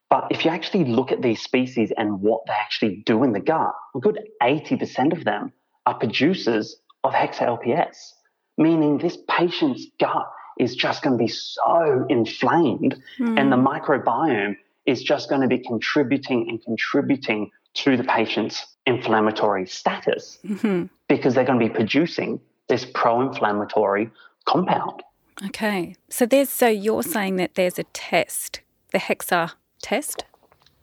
[0.09, 3.39] But if you actually look at these species and what they actually do in the
[3.39, 5.53] gut, a good 80% of them
[5.85, 8.13] are producers of hexa-LPS,
[8.57, 13.39] meaning this patient's gut is just going to be so inflamed mm.
[13.39, 19.67] and the microbiome is just going to be contributing and contributing to the patient's inflammatory
[19.67, 20.85] status mm-hmm.
[21.07, 24.09] because they're going to be producing this pro-inflammatory
[24.45, 25.03] compound.
[25.45, 25.95] Okay.
[26.09, 30.25] So there's so you're saying that there's a test, the hexa test?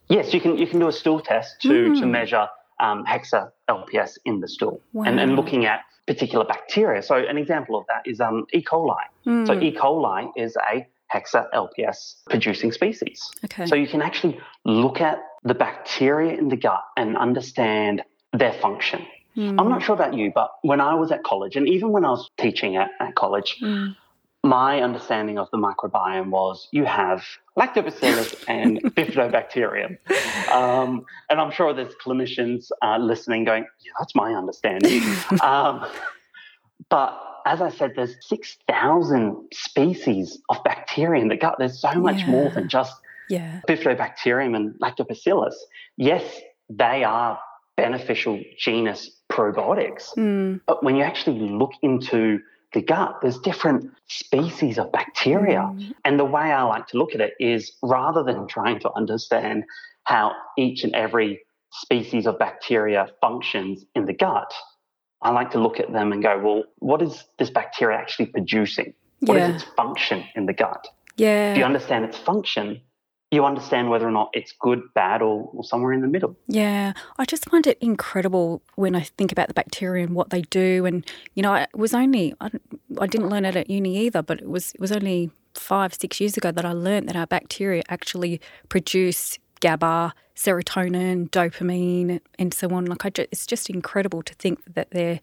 [0.09, 1.99] Yes, you can you can do a stool test to mm.
[1.99, 2.47] to measure
[2.79, 5.03] um, hexa LPS in the stool wow.
[5.03, 7.01] and, and looking at particular bacteria.
[7.03, 8.63] So an example of that is um, E.
[8.63, 8.95] coli.
[9.25, 9.45] Mm.
[9.47, 9.75] So E.
[9.75, 13.29] coli is a hexa LPS producing species.
[13.45, 13.65] Okay.
[13.65, 19.05] So you can actually look at the bacteria in the gut and understand their function.
[19.35, 19.59] Mm.
[19.59, 22.09] I'm not sure about you, but when I was at college, and even when I
[22.09, 23.95] was teaching at, at college, mm.
[24.47, 27.23] My understanding of the microbiome was you have
[27.57, 29.97] lactobacillus and bifidobacterium.
[30.51, 35.03] Um, and I'm sure there's clinicians uh, listening going, yeah, that's my understanding.
[35.41, 35.85] um,
[36.89, 41.55] but as I said, there's 6,000 species of bacteria in the gut.
[41.59, 42.29] There's so much yeah.
[42.29, 42.93] more than just
[43.29, 43.61] yeah.
[43.67, 45.55] Bifidobacterium and Lactobacillus.
[45.97, 46.23] Yes,
[46.69, 47.39] they are
[47.75, 50.61] beneficial genus probiotics, mm.
[50.65, 52.39] but when you actually look into
[52.73, 55.59] the gut, there's different species of bacteria.
[55.59, 55.93] Mm.
[56.03, 59.63] And the way I like to look at it is rather than trying to understand
[60.03, 64.53] how each and every species of bacteria functions in the gut,
[65.21, 68.93] I like to look at them and go, well, what is this bacteria actually producing?
[69.21, 69.49] What yeah.
[69.49, 70.87] is its function in the gut?
[71.15, 71.53] Yeah.
[71.53, 72.81] If you understand its function,
[73.31, 76.37] you understand whether or not it's good, bad, or, or, somewhere in the middle.
[76.47, 80.43] Yeah, I just find it incredible when I think about the bacteria and what they
[80.43, 80.85] do.
[80.85, 82.51] And you know, it was only I,
[82.99, 86.21] I didn't learn it at uni either, but it was it was only five six
[86.21, 92.69] years ago that I learned that our bacteria actually produce GABA, serotonin, dopamine, and so
[92.69, 92.85] on.
[92.85, 95.19] Like, I just, it's just incredible to think that they're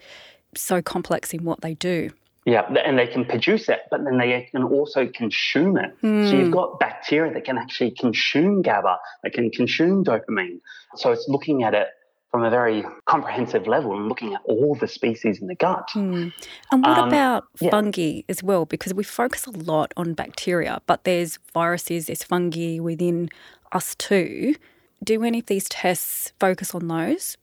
[0.56, 2.10] so complex in what they do.
[2.46, 5.96] Yeah, and they can produce it, but then they can also consume it.
[6.02, 6.28] Mm.
[6.28, 6.52] So you've hmm.
[6.52, 10.60] got bacteria that can actually consume GABA, that can consume dopamine.
[10.96, 11.88] So it's looking at it
[12.34, 15.88] from a very comprehensive level and looking at all the species in the gut.
[15.94, 16.32] Mm.
[16.72, 17.70] And what um, about yeah.
[17.70, 18.66] fungi as well?
[18.66, 23.30] Because we focus a lot on bacteria, but there's viruses, there's fungi within
[23.70, 24.56] us too.
[25.02, 27.36] do any of these tests focus on those?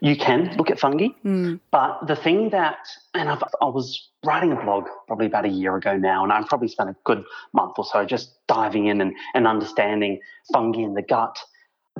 [0.00, 1.60] You can look at fungi, mm.
[1.70, 2.78] but the thing that,
[3.14, 6.46] and I've, i was writing a blog probably about a year ago now, and I've
[6.46, 10.20] probably spent a good month or so just diving in and, and understanding
[10.52, 11.38] fungi in the gut.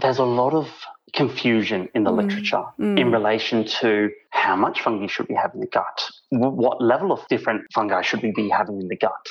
[0.01, 0.69] There's a lot of
[1.13, 2.23] confusion in the mm.
[2.23, 2.99] literature mm.
[2.99, 7.21] in relation to how much fungi should we have in the gut, what level of
[7.29, 9.27] different fungi should we be having in the gut.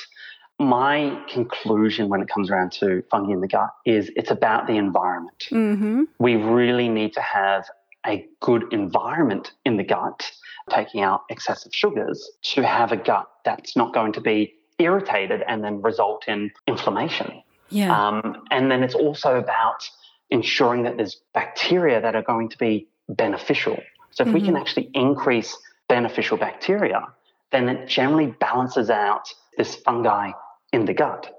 [0.58, 4.74] My conclusion when it comes around to fungi in the gut is it's about the
[4.74, 5.48] environment.
[5.50, 6.02] Mm-hmm.
[6.18, 7.64] We really need to have
[8.06, 10.30] a good environment in the gut,
[10.70, 15.62] taking out excessive sugars, to have a gut that's not going to be irritated and
[15.62, 17.42] then result in inflammation.
[17.70, 18.08] Yeah.
[18.08, 19.88] Um, and then it's also about
[20.30, 23.78] ensuring that there's bacteria that are going to be beneficial.
[24.10, 24.34] So if mm-hmm.
[24.34, 24.62] we can mm-hmm.
[24.62, 25.56] actually increase
[25.88, 27.06] beneficial bacteria,
[27.50, 30.32] then it generally balances out this fungi
[30.72, 31.34] in the gut.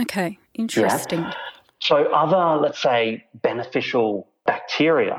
[0.00, 1.20] Okay, interesting.
[1.20, 1.32] Yeah?
[1.80, 5.16] So other, let's say, beneficial bacteria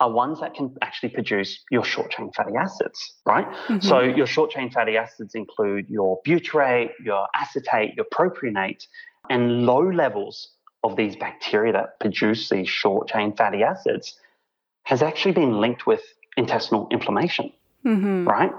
[0.00, 3.46] are ones that can actually produce your short chain fatty acids, right?
[3.46, 3.80] Mm-hmm.
[3.80, 8.84] So your short chain fatty acids include your butyrate, your acetate, your propionate,
[9.28, 10.50] and low levels
[10.84, 14.16] of these bacteria that produce these short chain fatty acids
[14.84, 16.02] has actually been linked with
[16.36, 17.52] intestinal inflammation,
[17.84, 18.26] mm-hmm.
[18.26, 18.52] right?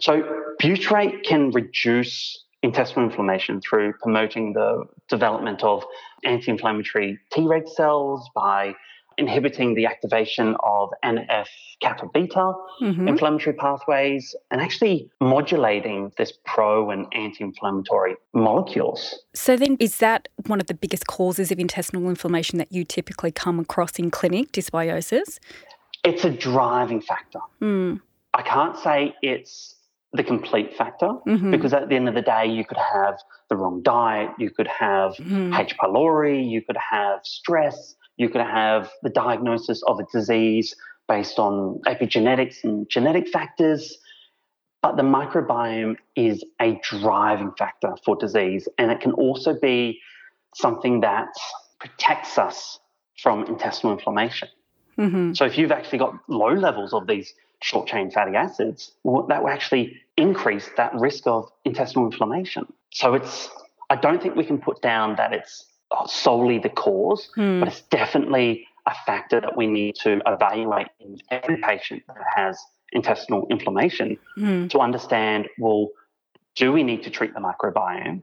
[0.00, 0.22] So
[0.60, 5.84] butyrate can reduce intestinal inflammation through promoting the development of
[6.24, 8.74] anti-inflammatory Treg cells by
[9.20, 11.46] inhibiting the activation of NF
[11.80, 12.52] kappa beta
[12.82, 13.06] mm-hmm.
[13.06, 19.20] inflammatory pathways and actually modulating this pro and anti inflammatory molecules.
[19.34, 23.30] So, then is that one of the biggest causes of intestinal inflammation that you typically
[23.30, 25.38] come across in clinic, dysbiosis?
[26.02, 27.40] It's a driving factor.
[27.60, 28.00] Mm.
[28.32, 29.76] I can't say it's
[30.12, 31.50] the complete factor mm-hmm.
[31.50, 34.66] because at the end of the day, you could have the wrong diet, you could
[34.66, 35.54] have mm-hmm.
[35.54, 35.76] H.
[35.76, 40.76] pylori, you could have stress, you could have the diagnosis of a disease
[41.08, 43.96] based on epigenetics and genetic factors.
[44.82, 50.00] But the microbiome is a driving factor for disease, and it can also be
[50.54, 51.28] something that
[51.78, 52.78] protects us
[53.22, 54.48] from intestinal inflammation.
[54.98, 55.32] Mm-hmm.
[55.32, 59.42] So, if you've actually got low levels of these short chain fatty acids, well, that
[59.42, 62.70] will actually increase that risk of intestinal inflammation.
[62.92, 63.48] So, it's
[63.88, 65.64] I don't think we can put down that it's
[66.06, 67.60] solely the cause, mm.
[67.60, 72.58] but it's definitely a factor that we need to evaluate in every patient that has
[72.92, 74.68] intestinal inflammation mm.
[74.70, 75.88] to understand well,
[76.56, 78.22] do we need to treat the microbiome?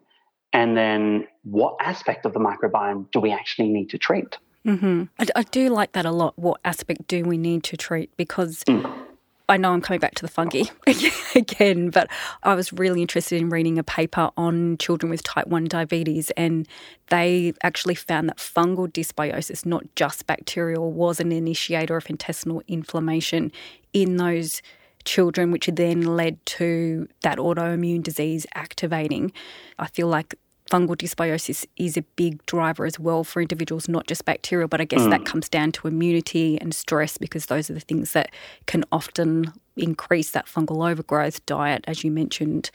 [0.54, 4.38] And then what aspect of the microbiome do we actually need to treat?
[4.66, 5.04] Mm-hmm.
[5.20, 6.38] I, I, do like that a lot.
[6.38, 8.16] What aspect do we need to treat?
[8.18, 9.07] Because mm.
[9.50, 10.64] I know I'm coming back to the fungi
[11.36, 12.10] again, but
[12.44, 16.68] I was really interested in reading a paper on children with type 1 diabetes, and
[17.08, 23.54] they actually found that fungal dysbiosis, not just bacterial, was an initiator of intestinal inflammation
[23.94, 24.62] in those
[25.06, 29.32] children, which then led to that autoimmune disease activating.
[29.80, 30.36] I feel like
[30.70, 34.86] fungal dysbiosis is a big driver as well for individuals, not just bacterial, but I
[34.86, 35.10] guess mm.
[35.10, 38.32] that comes down to immunity and stress because those are the things that
[38.66, 41.46] can often increase that fungal overgrowth.
[41.46, 42.72] Diet, as you mentioned,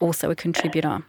[0.00, 1.04] also a contributor.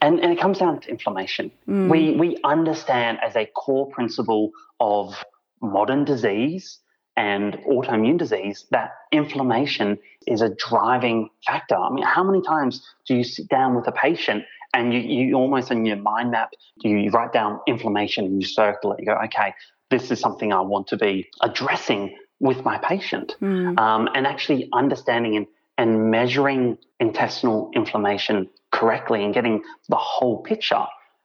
[0.00, 1.50] And, and it comes down to inflammation.
[1.68, 1.88] Mm.
[1.88, 5.22] We, we understand as a core principle of
[5.60, 6.78] modern disease
[7.16, 11.76] and autoimmune disease that inflammation is a driving factor.
[11.76, 15.34] I mean, how many times do you sit down with a patient and you, you
[15.34, 16.50] almost in your mind map,
[16.82, 19.00] you, you write down inflammation and you circle it.
[19.00, 19.54] You go, okay,
[19.90, 23.36] this is something I want to be addressing with my patient.
[23.40, 23.78] Mm.
[23.78, 25.46] Um, and actually understanding and,
[25.78, 30.84] and measuring intestinal inflammation correctly and getting the whole picture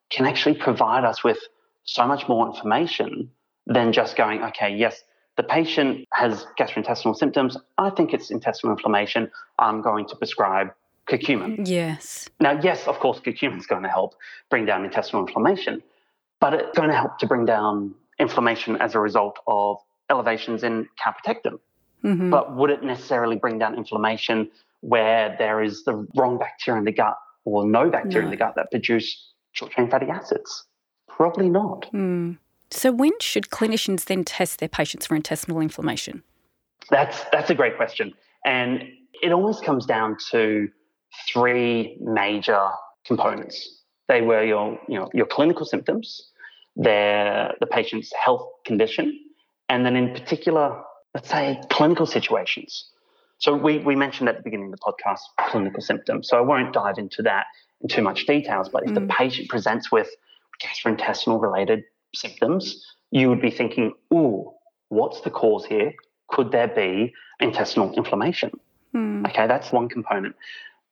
[0.09, 1.39] can actually provide us with
[1.83, 3.31] so much more information
[3.65, 5.01] than just going, okay, yes,
[5.37, 7.57] the patient has gastrointestinal symptoms.
[7.77, 9.31] I think it's intestinal inflammation.
[9.59, 10.69] I'm going to prescribe
[11.09, 11.67] curcumin.
[11.67, 12.29] Yes.
[12.39, 14.15] Now, yes, of course, curcumin is going to help
[14.49, 15.81] bring down intestinal inflammation,
[16.39, 19.77] but it's going to help to bring down inflammation as a result of
[20.09, 21.59] elevations in calprotectin.
[22.03, 22.29] Mm-hmm.
[22.29, 24.49] But would it necessarily bring down inflammation
[24.81, 28.25] where there is the wrong bacteria in the gut or no bacteria no.
[28.25, 30.65] in the gut that produce short chain fatty acids?
[31.07, 31.91] Probably not.
[31.93, 32.37] Mm.
[32.69, 36.21] So, when should clinicians then test their patients for intestinal inflammation?
[36.89, 38.13] That's that's a great question,
[38.45, 38.83] and
[39.21, 40.69] it almost comes down to
[41.27, 42.69] three major
[43.05, 43.83] components.
[44.07, 46.31] They were your, you know, your clinical symptoms,
[46.75, 49.19] their, the patient's health condition,
[49.69, 50.81] and then in particular,
[51.13, 52.89] let's say clinical situations.
[53.39, 56.27] So we, we mentioned at the beginning of the podcast clinical symptoms.
[56.27, 57.45] So I won't dive into that
[57.81, 58.95] in too much details, but if mm.
[58.95, 60.09] the patient presents with
[60.61, 61.83] gastrointestinal related
[62.15, 64.51] symptoms, you would be thinking, ooh,
[64.89, 65.93] what's the cause here?
[66.29, 68.51] Could there be intestinal inflammation?
[68.95, 69.27] Mm.
[69.29, 70.35] Okay, that's one component.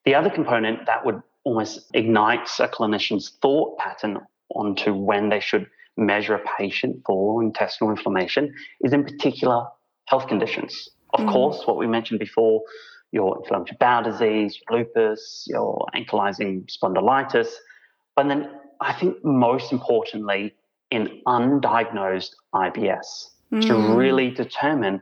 [0.06, 4.20] The other component that would almost ignite a clinician's thought pattern
[4.54, 9.66] onto when they should measure a patient for intestinal inflammation is in particular
[10.06, 10.90] health conditions.
[11.14, 11.32] Of mm.
[11.32, 12.62] course, what we mentioned before,
[13.12, 17.48] your inflammatory bowel disease, lupus, your ankylosing spondylitis.
[18.16, 18.50] But then
[18.82, 20.54] I think most importantly,
[20.92, 23.62] in undiagnosed IBS mm.
[23.68, 25.02] to really determine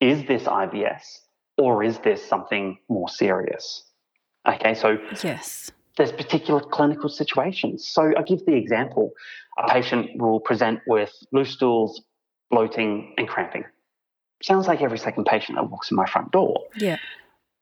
[0.00, 1.20] is this IBS
[1.56, 3.84] or is this something more serious?
[4.48, 7.88] Okay, so yes, there's particular clinical situations.
[7.88, 9.12] So I give the example:
[9.58, 12.02] a patient will present with loose stools,
[12.50, 13.64] bloating, and cramping.
[14.42, 16.64] Sounds like every second patient that walks in my front door.
[16.76, 16.96] Yeah.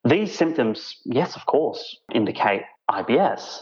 [0.05, 3.61] These symptoms, yes, of course, indicate IBS,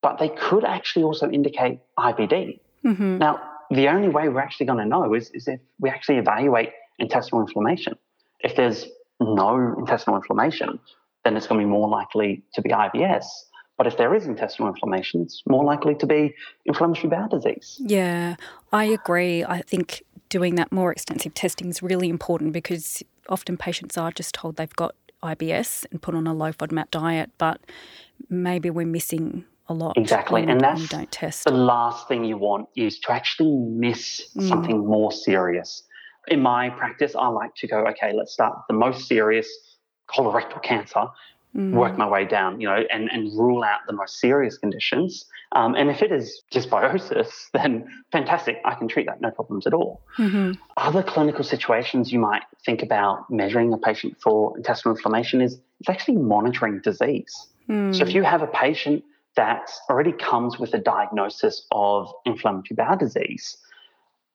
[0.00, 2.58] but they could actually also indicate IBD.
[2.84, 3.18] Mm-hmm.
[3.18, 3.40] Now,
[3.70, 7.42] the only way we're actually going to know is, is if we actually evaluate intestinal
[7.42, 7.96] inflammation.
[8.40, 8.86] If there's
[9.20, 10.78] no intestinal inflammation,
[11.24, 13.24] then it's going to be more likely to be IBS.
[13.76, 17.76] But if there is intestinal inflammation, it's more likely to be inflammatory bowel disease.
[17.80, 18.36] Yeah,
[18.72, 19.44] I agree.
[19.44, 24.34] I think doing that more extensive testing is really important because often patients are just
[24.34, 27.60] told they've got IBS and put on a low FODMAP diet, but
[28.28, 29.96] maybe we're missing a lot.
[29.96, 31.44] Exactly, and that's don't test.
[31.44, 34.46] the last thing you want is to actually miss mm.
[34.48, 35.82] something more serious.
[36.28, 39.48] In my practice, I like to go, okay, let's start with the most serious
[40.08, 41.06] colorectal cancer
[41.56, 41.72] mm.
[41.72, 45.26] work my way down, you know, and, and rule out the most serious conditions.
[45.52, 49.74] Um, and if it is dysbiosis, then fantastic, I can treat that, no problems at
[49.74, 50.02] all.
[50.18, 50.52] Mm-hmm.
[50.76, 55.88] Other clinical situations you might think about measuring a patient for intestinal inflammation is it's
[55.88, 57.48] actually monitoring disease.
[57.68, 57.96] Mm.
[57.96, 59.04] So if you have a patient
[59.36, 63.56] that already comes with a diagnosis of inflammatory bowel disease,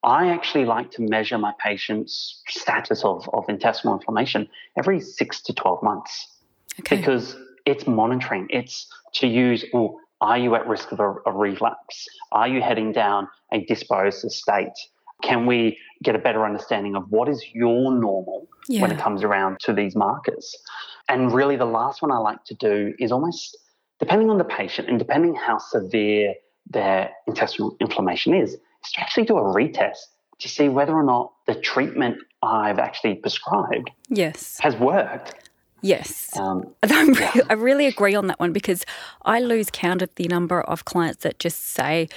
[0.03, 4.47] I actually like to measure my patient's status of, of intestinal inflammation
[4.77, 6.27] every six to 12 months
[6.79, 6.97] okay.
[6.97, 7.35] because
[7.65, 8.47] it's monitoring.
[8.49, 12.07] It's to use, well, are you at risk of a, a relapse?
[12.31, 14.73] Are you heading down a dysbiosis state?
[15.21, 18.81] Can we get a better understanding of what is your normal yeah.
[18.81, 20.55] when it comes around to these markers?
[21.09, 23.57] And really, the last one I like to do is almost
[23.99, 26.35] depending on the patient and depending how severe
[26.69, 29.97] their intestinal inflammation is, is to actually do a retest
[30.39, 34.59] to see whether or not the treatment I've actually prescribed yes.
[34.61, 35.49] has worked.
[35.81, 36.35] Yes.
[36.37, 37.41] Um, yeah.
[37.49, 38.85] I really agree on that one because
[39.23, 42.09] I lose count of the number of clients that just say,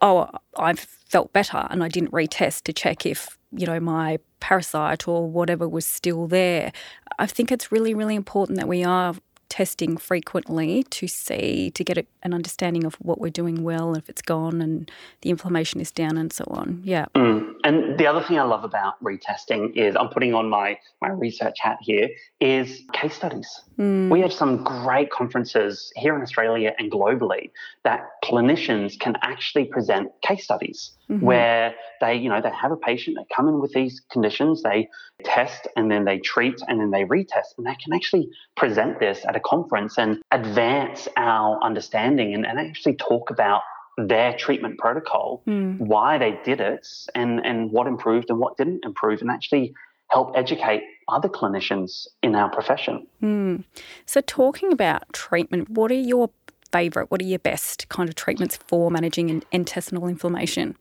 [0.00, 5.06] oh, I've felt better and I didn't retest to check if, you know, my parasite
[5.06, 6.72] or whatever was still there.
[7.18, 9.14] I think it's really, really important that we are
[9.54, 14.20] testing frequently to see, to get an understanding of what we're doing well, if it's
[14.20, 14.90] gone and
[15.20, 16.80] the inflammation is down and so on.
[16.82, 17.06] Yeah.
[17.14, 17.52] Mm.
[17.62, 21.58] And the other thing I love about retesting is I'm putting on my, my research
[21.60, 22.08] hat here
[22.40, 23.48] is case studies.
[23.78, 24.10] Mm.
[24.10, 27.52] We have some great conferences here in Australia and globally
[27.84, 31.24] that clinicians can actually present case studies mm-hmm.
[31.24, 34.88] where they, you know, they have a patient, they come in with these conditions, they
[35.24, 37.56] test and then they treat and then they retest.
[37.58, 42.58] And they can actually present this at a conference and advance our understanding and, and
[42.58, 43.62] actually talk about
[43.96, 45.78] their treatment protocol, mm.
[45.78, 49.72] why they did it, and, and what improved and what didn't improve, and actually
[50.08, 53.06] help educate other clinicians in our profession.
[53.22, 53.64] Mm.
[54.04, 56.30] So, talking about treatment, what are your
[56.72, 60.76] favourite, what are your best kind of treatments for managing intestinal inflammation?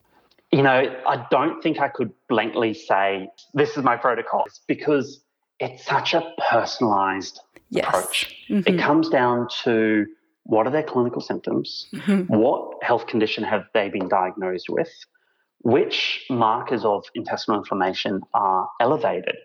[0.53, 5.23] You know, I don't think I could blankly say this is my protocol because
[5.59, 7.39] it's such a personalized
[7.69, 7.87] yes.
[7.87, 8.35] approach.
[8.49, 8.73] Mm-hmm.
[8.75, 10.05] It comes down to
[10.43, 12.31] what are their clinical symptoms, mm-hmm.
[12.31, 14.91] what health condition have they been diagnosed with,
[15.61, 19.35] which markers of intestinal inflammation are elevated.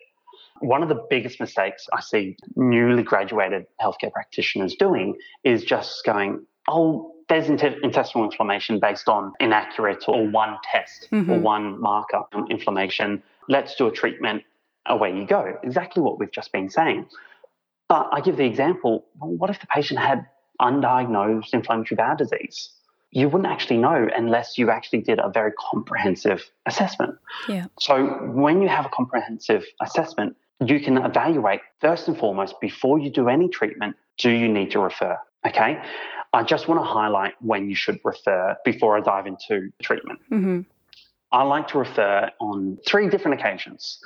[0.60, 6.44] One of the biggest mistakes I see newly graduated healthcare practitioners doing is just going,
[6.68, 11.30] oh, there's intestinal inflammation based on inaccurate or one test mm-hmm.
[11.30, 13.22] or one marker of inflammation.
[13.48, 14.42] Let's do a treatment.
[14.86, 15.58] Away you go.
[15.62, 17.06] Exactly what we've just been saying.
[17.90, 20.26] But I give the example well, what if the patient had
[20.60, 22.70] undiagnosed inflammatory bowel disease?
[23.10, 27.16] You wouldn't actually know unless you actually did a very comprehensive assessment.
[27.48, 27.66] Yeah.
[27.78, 33.10] So when you have a comprehensive assessment, you can evaluate first and foremost before you
[33.10, 35.18] do any treatment do you need to refer?
[35.46, 35.80] Okay.
[36.32, 40.20] I just want to highlight when you should refer before I dive into treatment.
[40.30, 40.60] Mm-hmm.
[41.32, 43.98] I like to refer on three different occasions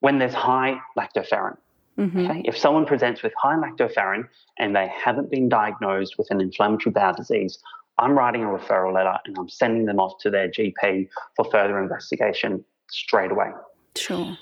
[0.00, 1.56] when there's high lactoferrin.
[1.98, 2.18] Mm-hmm.
[2.18, 2.42] Okay?
[2.44, 4.28] If someone presents with high lactoferrin
[4.58, 7.58] and they haven't been diagnosed with an inflammatory bowel disease,
[7.98, 11.80] I'm writing a referral letter and I'm sending them off to their GP for further
[11.80, 13.50] investigation straight away.
[13.96, 14.36] Sure.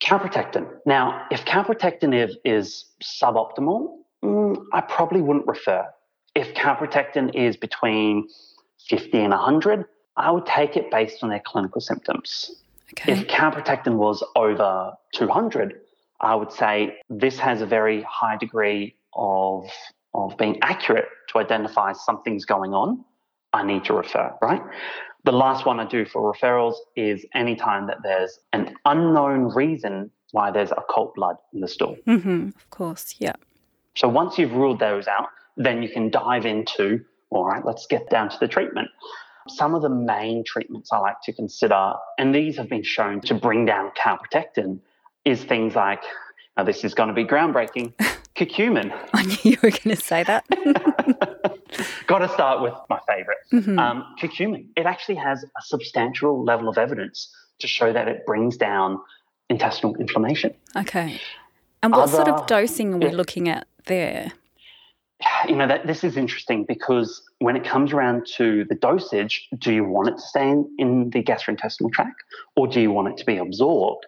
[0.00, 0.68] Calprotectin.
[0.86, 5.86] Now, if calprotectin is, is suboptimal, mm, I probably wouldn't refer.
[6.36, 8.28] If calprotectin is between
[8.88, 9.86] 50 and 100,
[10.18, 12.52] I would take it based on their clinical symptoms.
[12.92, 13.12] Okay.
[13.12, 15.80] If calprotectin was over 200,
[16.20, 19.64] I would say this has a very high degree of,
[20.12, 23.02] of being accurate to identify something's going on.
[23.54, 24.60] I need to refer, right?
[25.24, 30.50] The last one I do for referrals is anytime that there's an unknown reason why
[30.50, 31.96] there's occult blood in the stool.
[32.06, 32.48] Mm-hmm.
[32.48, 33.32] Of course, yeah.
[33.94, 38.08] So once you've ruled those out, then you can dive into, all right, let's get
[38.10, 38.88] down to the treatment.
[39.48, 43.34] Some of the main treatments I like to consider, and these have been shown to
[43.34, 44.80] bring down calprotectin,
[45.24, 46.02] is things like,
[46.56, 47.92] now this is going to be groundbreaking,
[48.36, 48.92] curcumin.
[49.14, 50.44] I knew you were going to say that.
[52.06, 53.78] Got to start with my favorite, Mhm.
[53.78, 54.66] um, curcumin.
[54.76, 58.98] It actually has a substantial level of evidence to show that it brings down
[59.48, 60.54] intestinal inflammation.
[60.76, 61.20] Okay.
[61.82, 63.12] And what sort of dosing are we yeah.
[63.12, 64.32] looking at there?
[65.48, 69.72] you know that this is interesting because when it comes around to the dosage, do
[69.72, 72.22] you want it to stay in, in the gastrointestinal tract
[72.56, 74.06] or do you want it to be absorbed?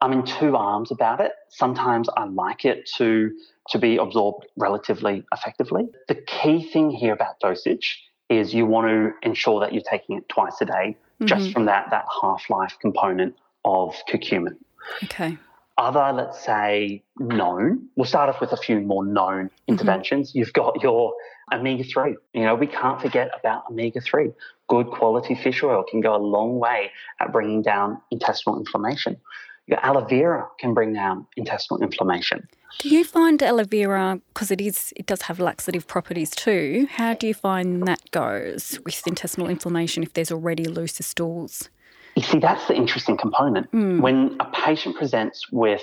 [0.00, 1.32] I'm in two arms about it.
[1.48, 3.30] Sometimes I like it to
[3.70, 5.88] to be absorbed relatively effectively.
[6.08, 10.28] The key thing here about dosage is you want to ensure that you're taking it
[10.28, 11.52] twice a day, just Mhm.
[11.54, 13.34] from that that half life component
[13.64, 14.56] of curcumin
[15.04, 15.38] Okay.
[15.78, 19.72] Other, let's say, known, we'll start off with a few more known Mm-hmm.
[19.72, 20.34] interventions.
[20.34, 21.14] You've got your
[21.52, 22.16] omega 3.
[22.34, 24.30] You know, we can't forget about omega 3.
[24.68, 29.16] Good quality fish oil can go a long way at bringing down intestinal inflammation.
[29.66, 32.46] Your aloe vera can bring down intestinal inflammation.
[32.80, 36.86] Do you find aloe vera because it is it does have laxative properties too?
[36.90, 41.70] How do you find that goes with intestinal inflammation if there's already looser stools?
[42.16, 43.70] You see, that's the interesting component.
[43.72, 44.00] Mm.
[44.00, 45.82] When a patient presents with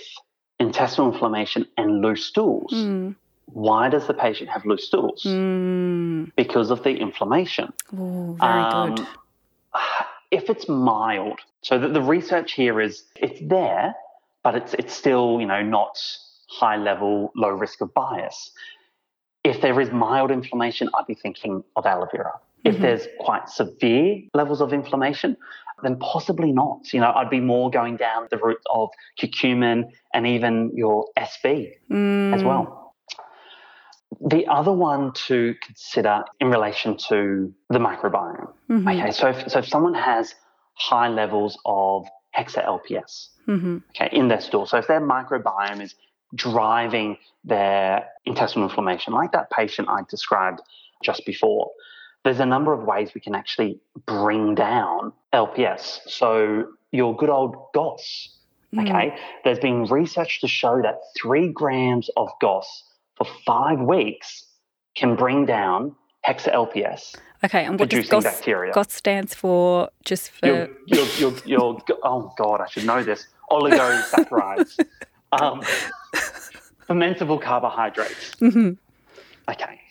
[0.59, 3.15] intestinal inflammation and loose stools, Mm.
[3.47, 5.23] why does the patient have loose stools?
[5.23, 6.31] Mm.
[6.35, 7.73] Because of the inflammation.
[7.97, 9.07] Oh, very Um, good.
[10.31, 13.95] if it's mild, so the, the research here is it's there,
[14.43, 15.97] but it's it's still you know not
[16.47, 18.51] high level, low risk of bias.
[19.43, 22.39] If there is mild inflammation, I'd be thinking of aloe vera.
[22.63, 22.81] If Mhm.
[22.81, 25.35] there's quite severe levels of inflammation,
[25.83, 26.93] then possibly not.
[26.93, 28.89] You know, I'd be more going down the route of
[29.19, 32.45] curcumin and even your SB as Mm.
[32.45, 32.93] well.
[34.19, 38.53] The other one to consider in relation to the microbiome.
[38.69, 38.99] Mhm.
[38.99, 40.35] Okay, so if, so if someone has
[40.75, 42.07] high levels of
[42.37, 43.81] hexa LPS, Mhm.
[43.95, 45.95] okay, in their stool, so if their microbiome is
[46.35, 50.61] driving their intestinal inflammation, like that patient I described
[51.03, 51.71] just before,
[52.23, 55.99] there's a number of ways we can actually bring down LPS.
[56.07, 58.37] So your good old GOS,
[58.73, 58.83] Mm.
[58.87, 62.83] okay, there's been research to show that three grams of GOS
[63.17, 64.45] for five weeks
[64.95, 65.93] can bring down
[66.25, 68.71] hexa LPS, Okay, and what does GOS, bacteria.
[68.71, 69.89] GOS stands for?
[70.05, 73.27] Just for Your, your, your, your, oh God, I should know this.
[73.49, 74.79] Oligosaccharides,
[75.33, 75.61] um,
[76.87, 78.35] fermentable carbohydrates.
[78.35, 78.77] Mhm.
[79.49, 79.81] Okay.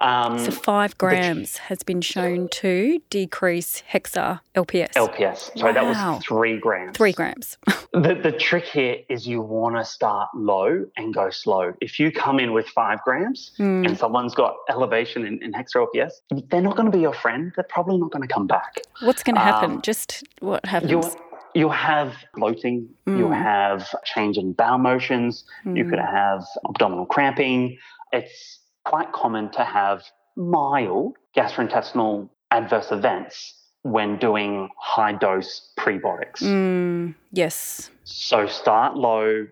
[0.00, 4.92] Um, so five grams has been shown to decrease hexa LPS.
[4.92, 5.58] LPS.
[5.58, 6.96] So that was three grams.
[6.96, 7.56] Three grams.
[7.94, 11.72] The, the trick here is you want to start low and go slow.
[11.80, 13.86] If you come in with five grams Mm.
[13.88, 16.12] and someone's got elevation in, in hexa LPS,
[16.50, 17.50] they're not going to be your friend.
[17.56, 18.82] They're probably not going to come back.
[19.00, 19.70] What's going to happen?
[19.72, 20.90] Um, Just what happens?
[20.92, 21.10] You'll,
[21.54, 23.42] you'll have bloating, you'll Mm.
[23.42, 25.90] have change in bowel motions, you Mm.
[25.90, 27.78] could have abdominal cramping.
[28.12, 28.57] It's
[28.88, 30.02] quite common to have
[30.36, 36.40] mild gastrointestinal adverse events when doing high dose prebiotics.
[36.42, 39.46] Mm, yes, So start low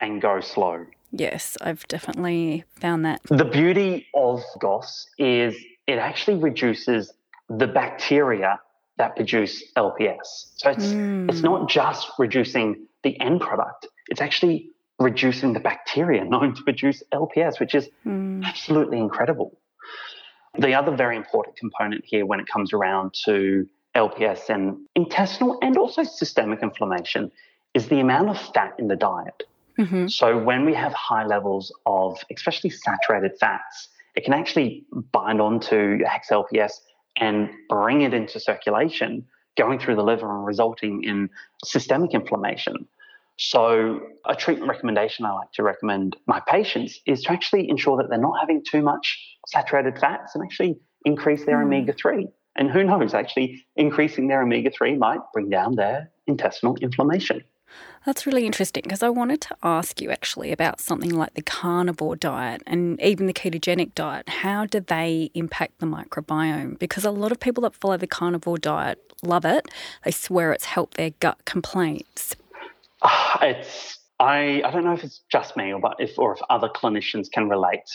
[0.00, 0.86] and go slow.
[1.10, 3.20] yes, I've definitely found that.
[3.24, 5.54] The beauty of GOS is
[5.86, 7.12] it actually reduces
[7.48, 8.60] the bacteria
[8.96, 10.28] that produce LPS.
[10.56, 10.88] So it's
[11.28, 11.50] it's Mm.
[11.50, 17.60] not just reducing the end product, it's actually reducing the bacteria known to produce LPS,
[17.60, 18.44] which is Mm.
[18.44, 19.58] absolutely incredible.
[20.58, 25.76] The other very important component here when it comes around to LPS and intestinal and
[25.76, 27.30] also systemic inflammation
[27.74, 29.42] is the amount of fat in the diet.
[29.78, 30.10] Mhm.
[30.10, 35.76] So when we have high levels of especially saturated fats, it can actually bind onto
[35.76, 36.72] your HexLPS
[37.18, 39.24] and bring it into circulation,
[39.56, 41.30] going through the liver and resulting in
[41.64, 42.86] systemic inflammation.
[43.38, 48.08] So a treatment recommendation I like to recommend my patients is to actually ensure that
[48.10, 51.66] they're not having too much saturated fats and actually increase their Mm.
[51.66, 52.26] omega 3.
[52.56, 57.44] And who knows, actually increasing their omega 3 might bring down their intestinal inflammation.
[58.04, 62.16] That's really interesting because I wanted to ask you actually about something like the carnivore
[62.16, 64.28] diet and even the ketogenic diet.
[64.28, 66.78] How do they impact the microbiome?
[66.78, 69.68] Because a lot of people that follow the carnivore diet love it.
[70.04, 72.34] They swear it's helped their gut complaints.
[73.40, 76.68] It's I, I don't know if it's just me or but if or if other
[76.68, 77.88] clinicians can relate,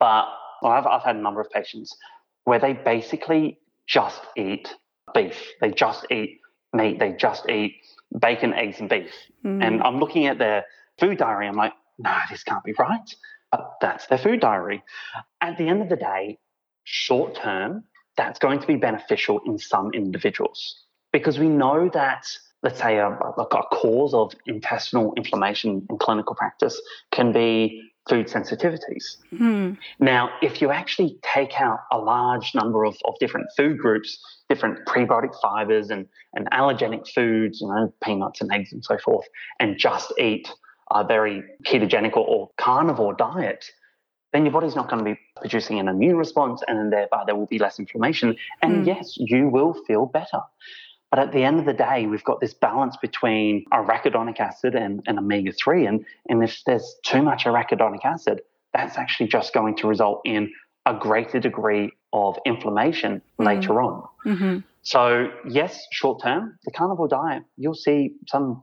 [0.00, 0.26] but
[0.62, 1.96] well, I've I've had a number of patients
[2.44, 4.74] where they basically just eat
[5.14, 5.52] beef.
[5.60, 6.40] They just eat
[6.72, 6.98] meat.
[6.98, 7.76] They just eat
[8.18, 9.12] bacon, eggs, and beef.
[9.44, 9.64] Mm.
[9.64, 10.64] And I'm looking at their
[10.98, 11.46] food diary.
[11.46, 13.14] I'm like, no, this can't be right.
[13.50, 14.82] But that's their food diary.
[15.40, 16.38] At the end of the day,
[16.84, 17.84] short term,
[18.16, 22.26] that's going to be beneficial in some individuals because we know that,
[22.62, 26.80] let's say, a, a, a cause of intestinal inflammation in clinical practice
[27.12, 29.04] can be food sensitivities.
[29.32, 29.76] Mm.
[30.00, 34.86] Now, if you actually take out a large number of, of different food groups, different
[34.86, 39.26] prebiotic fibers and, and allergenic foods, you know, peanuts and eggs and so forth,
[39.60, 40.48] and just eat
[40.90, 43.66] a very ketogenic or, or carnivore diet,
[44.32, 47.34] then your body's not going to be producing an immune response and then thereby there
[47.34, 48.36] will be less inflammation.
[48.62, 48.86] And mm.
[48.86, 50.40] yes, you will feel better.
[51.10, 55.02] But at the end of the day, we've got this balance between arachidonic acid and,
[55.06, 55.86] and omega 3.
[55.86, 58.42] And, and if there's too much arachidonic acid,
[58.74, 60.52] that's actually just going to result in
[60.84, 63.46] a greater degree of inflammation mm.
[63.46, 64.02] later on.
[64.26, 64.58] Mm-hmm.
[64.82, 68.62] So, yes, short term, the carnivore diet, you'll see some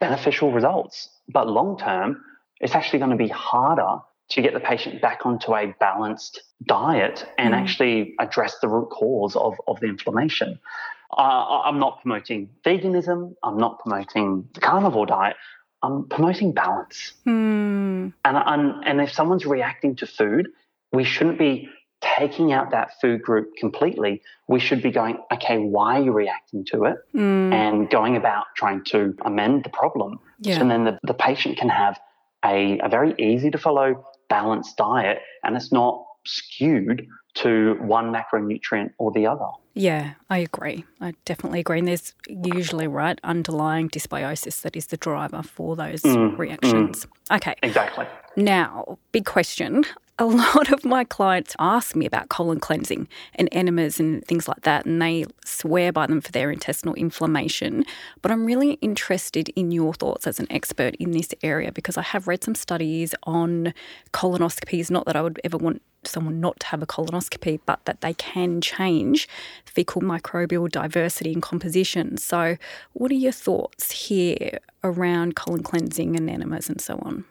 [0.00, 1.08] beneficial results.
[1.28, 2.22] But long term,
[2.60, 3.98] it's actually going to be harder
[4.30, 7.56] to get the patient back onto a balanced diet and mm.
[7.56, 10.58] actually address the root cause of, of the inflammation.
[11.16, 13.34] Uh, I'm not promoting veganism.
[13.42, 15.36] I'm not promoting the carnivore diet.
[15.82, 17.12] I'm promoting balance.
[17.26, 18.12] Mm.
[18.24, 20.48] And, and, and if someone's reacting to food,
[20.92, 21.68] we shouldn't be
[22.00, 24.22] taking out that food group completely.
[24.48, 26.96] We should be going, okay, why are you reacting to it?
[27.14, 27.52] Mm.
[27.52, 30.20] And going about trying to amend the problem.
[30.40, 30.58] Yeah.
[30.58, 31.98] So then the, the patient can have
[32.44, 38.90] a, a very easy to follow balanced diet and it's not skewed to one macronutrient
[38.98, 39.48] or the other.
[39.78, 40.84] Yeah, I agree.
[41.00, 41.78] I definitely agree.
[41.78, 47.06] And there's usually, right, underlying dysbiosis that is the driver for those mm, reactions.
[47.06, 47.54] Mm, okay.
[47.62, 48.04] Exactly.
[48.36, 49.84] Now, big question
[50.18, 54.62] a lot of my clients ask me about colon cleansing and enemas and things like
[54.62, 57.84] that, and they swear by them for their intestinal inflammation.
[58.22, 62.02] But I'm really interested in your thoughts as an expert in this area because I
[62.02, 63.72] have read some studies on
[64.12, 64.90] colonoscopies.
[64.90, 68.14] Not that I would ever want someone not to have a colonoscopy, but that they
[68.14, 69.28] can change
[69.64, 72.16] fecal microbial diversity and composition.
[72.16, 72.56] So,
[72.92, 77.24] what are your thoughts here around colon cleansing and enemas and so on?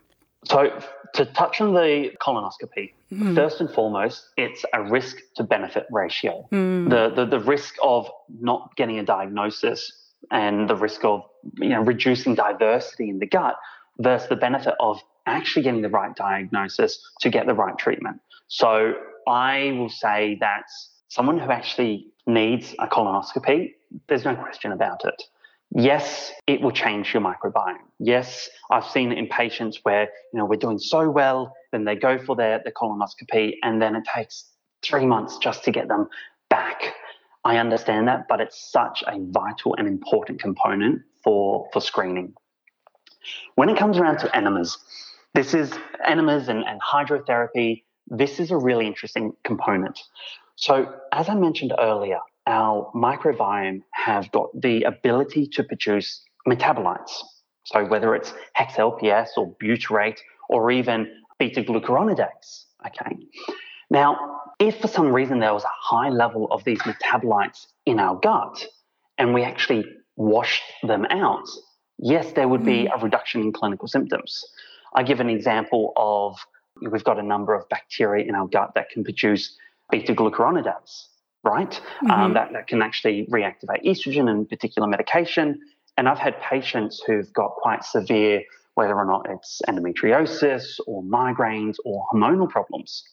[0.46, 0.72] So,
[1.16, 3.36] to touch on the colonoscopy, mm.
[3.36, 6.48] first and foremost, it's a risk to benefit ratio.
[6.52, 6.90] Mm.
[6.90, 9.92] The, the, the risk of not getting a diagnosis
[10.32, 11.24] and the risk of
[11.58, 13.56] you know reducing diversity in the gut
[14.00, 18.20] versus the benefit of actually getting the right diagnosis to get the right treatment.
[18.48, 18.94] So
[19.28, 20.64] I will say that
[21.10, 23.74] someone who actually needs a colonoscopy,
[24.08, 25.22] there's no question about it.
[25.76, 27.78] Yes, it will change your microbiome.
[28.00, 30.04] Yes, I've seen it in patients where,
[30.34, 33.96] you know, we're doing so well, then they go for their, their colonoscopy and then
[33.96, 34.46] it takes
[34.82, 36.08] three months just to get them
[36.50, 36.94] back.
[37.44, 42.34] I understand that, but it's such a vital and important component for, for screening.
[43.56, 44.78] When it comes around to enemas,
[45.34, 45.72] this is
[46.06, 47.84] enemas and, and hydrotherapy.
[48.08, 50.00] This is a really interesting component.
[50.56, 57.12] So, as I mentioned earlier, our microbiome have got the ability to produce metabolites.
[57.66, 60.20] So whether it's hex-LPS or butyrate
[60.50, 62.66] or even beta-glucuronidase.
[62.86, 63.18] Okay.
[63.90, 68.16] Now, if for some reason there was a high level of these metabolites in our
[68.16, 68.66] gut
[69.18, 69.86] and we actually
[70.16, 71.48] washed them out,
[72.00, 72.98] yes, there would be mm.
[72.98, 74.46] a reduction in clinical symptoms.
[74.96, 76.38] I give an example of
[76.92, 79.56] we've got a number of bacteria in our gut that can produce
[79.92, 81.08] beta glucuronidase
[81.48, 81.82] right?
[82.02, 82.12] Um, mm-hmm.
[82.12, 85.60] Um, that, that can actually reactivate estrogen and particular medication.
[85.98, 88.44] And I've had patients who've got quite severe,
[88.76, 93.04] whether or not it's endometriosis or migraines or hormonal problems.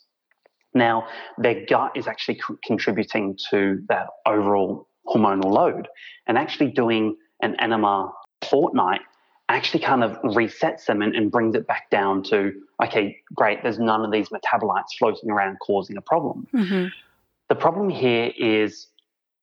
[0.75, 1.07] Now,
[1.39, 5.89] their gut is actually c- contributing to that overall hormonal load.
[6.27, 8.13] And actually doing an enema
[8.43, 9.01] fortnight
[9.49, 13.79] actually kind of resets them and, and, brings it back down to okay, great, there's
[13.79, 16.47] none of these metabolites floating around causing a problem.
[16.55, 16.87] Mm-hmm.
[17.55, 18.89] The problem here is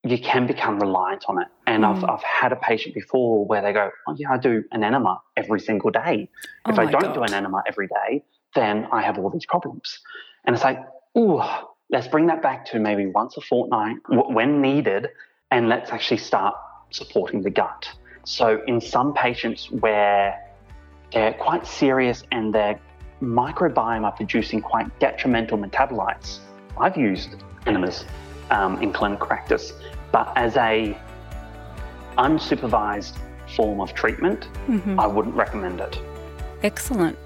[0.04, 1.48] you can become reliant on it.
[1.66, 1.96] And mm.
[1.96, 5.22] I've, I've had a patient before where they go, Oh, yeah, I do an enema
[5.38, 6.28] every single day.
[6.68, 7.14] If oh I don't God.
[7.14, 9.98] do an enema every day, then I have all these problems.
[10.44, 10.80] And it's like,
[11.18, 11.42] Ooh,
[11.90, 15.08] let's bring that back to maybe once a fortnight when needed,
[15.50, 16.54] and let's actually start
[16.90, 17.90] supporting the gut.
[18.26, 20.38] So, in some patients where
[21.14, 22.78] they're quite serious and their
[23.22, 26.40] microbiome are producing quite detrimental metabolites,
[26.78, 28.06] I've used enemas
[28.50, 29.74] um, in clinical practice,
[30.12, 30.98] but as a
[32.18, 33.18] unsupervised
[33.56, 35.00] form of treatment, mm-hmm.
[35.00, 36.00] I wouldn't recommend it.
[36.64, 37.18] Excellent.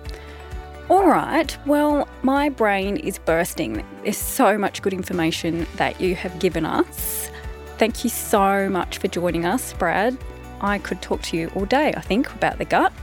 [0.87, 3.83] All right, well, my brain is bursting.
[4.03, 7.31] There's so much good information that you have given us.
[7.77, 10.15] Thank you so much for joining us, Brad.
[10.61, 12.93] I could talk to you all day, I think, about the gut.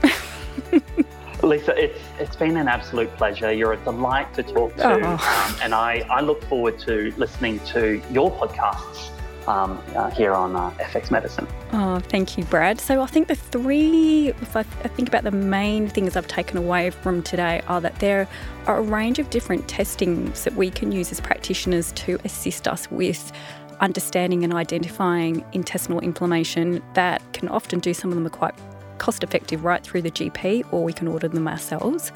[1.47, 3.51] Lisa, it's it's been an absolute pleasure.
[3.51, 5.13] You're a delight to talk to, oh.
[5.13, 9.09] um, and I, I look forward to listening to your podcasts
[9.47, 11.47] um, uh, here on uh, FX Medicine.
[11.73, 12.79] Oh, thank you, Brad.
[12.79, 16.57] So I think the three, if I, I think about the main things I've taken
[16.57, 18.27] away from today, are that there
[18.65, 22.89] are a range of different testings that we can use as practitioners to assist us
[22.91, 23.31] with
[23.79, 28.53] understanding and identifying intestinal inflammation that can often do some of them are quite
[28.97, 32.11] cost effective right through the GP, or we can order them ourselves.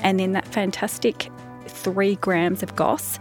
[0.00, 1.30] And then that fantastic
[1.66, 3.18] three grams of GOS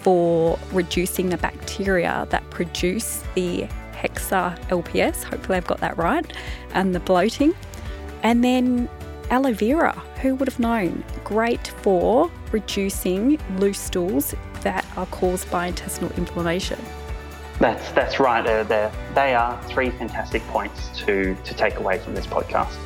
[0.00, 6.26] for reducing the bacteria that produce the hexa LPS, hopefully I've got that right,
[6.74, 7.54] and the bloating.
[8.22, 8.88] And then
[9.30, 11.04] aloe vera, who would have known?
[11.24, 16.78] Great for reducing loose stools that are caused by intestinal inflammation.
[17.62, 18.44] That's that's right.
[18.44, 22.76] Uh, They're, they are three fantastic points to, to take away from this podcast.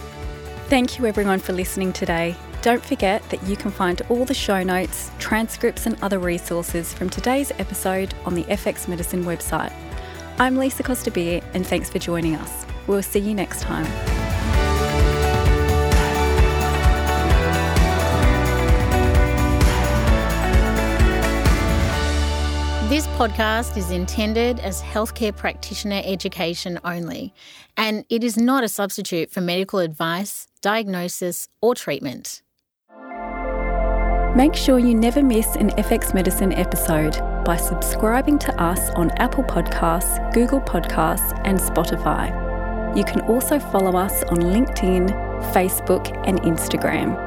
[0.69, 2.37] Thank you everyone for listening today.
[2.61, 7.09] Don't forget that you can find all the show notes, transcripts, and other resources from
[7.09, 9.73] today's episode on the FX Medicine website.
[10.39, 12.67] I'm Lisa Costa-Bir, and thanks for joining us.
[12.87, 14.26] We'll see you next time.
[22.97, 27.35] This podcast is intended as healthcare practitioner education only,
[27.77, 32.41] and it is not a substitute for medical advice, diagnosis, or treatment.
[34.35, 39.45] Make sure you never miss an FX Medicine episode by subscribing to us on Apple
[39.45, 42.33] Podcasts, Google Podcasts, and Spotify.
[42.97, 45.11] You can also follow us on LinkedIn,
[45.53, 47.26] Facebook, and Instagram.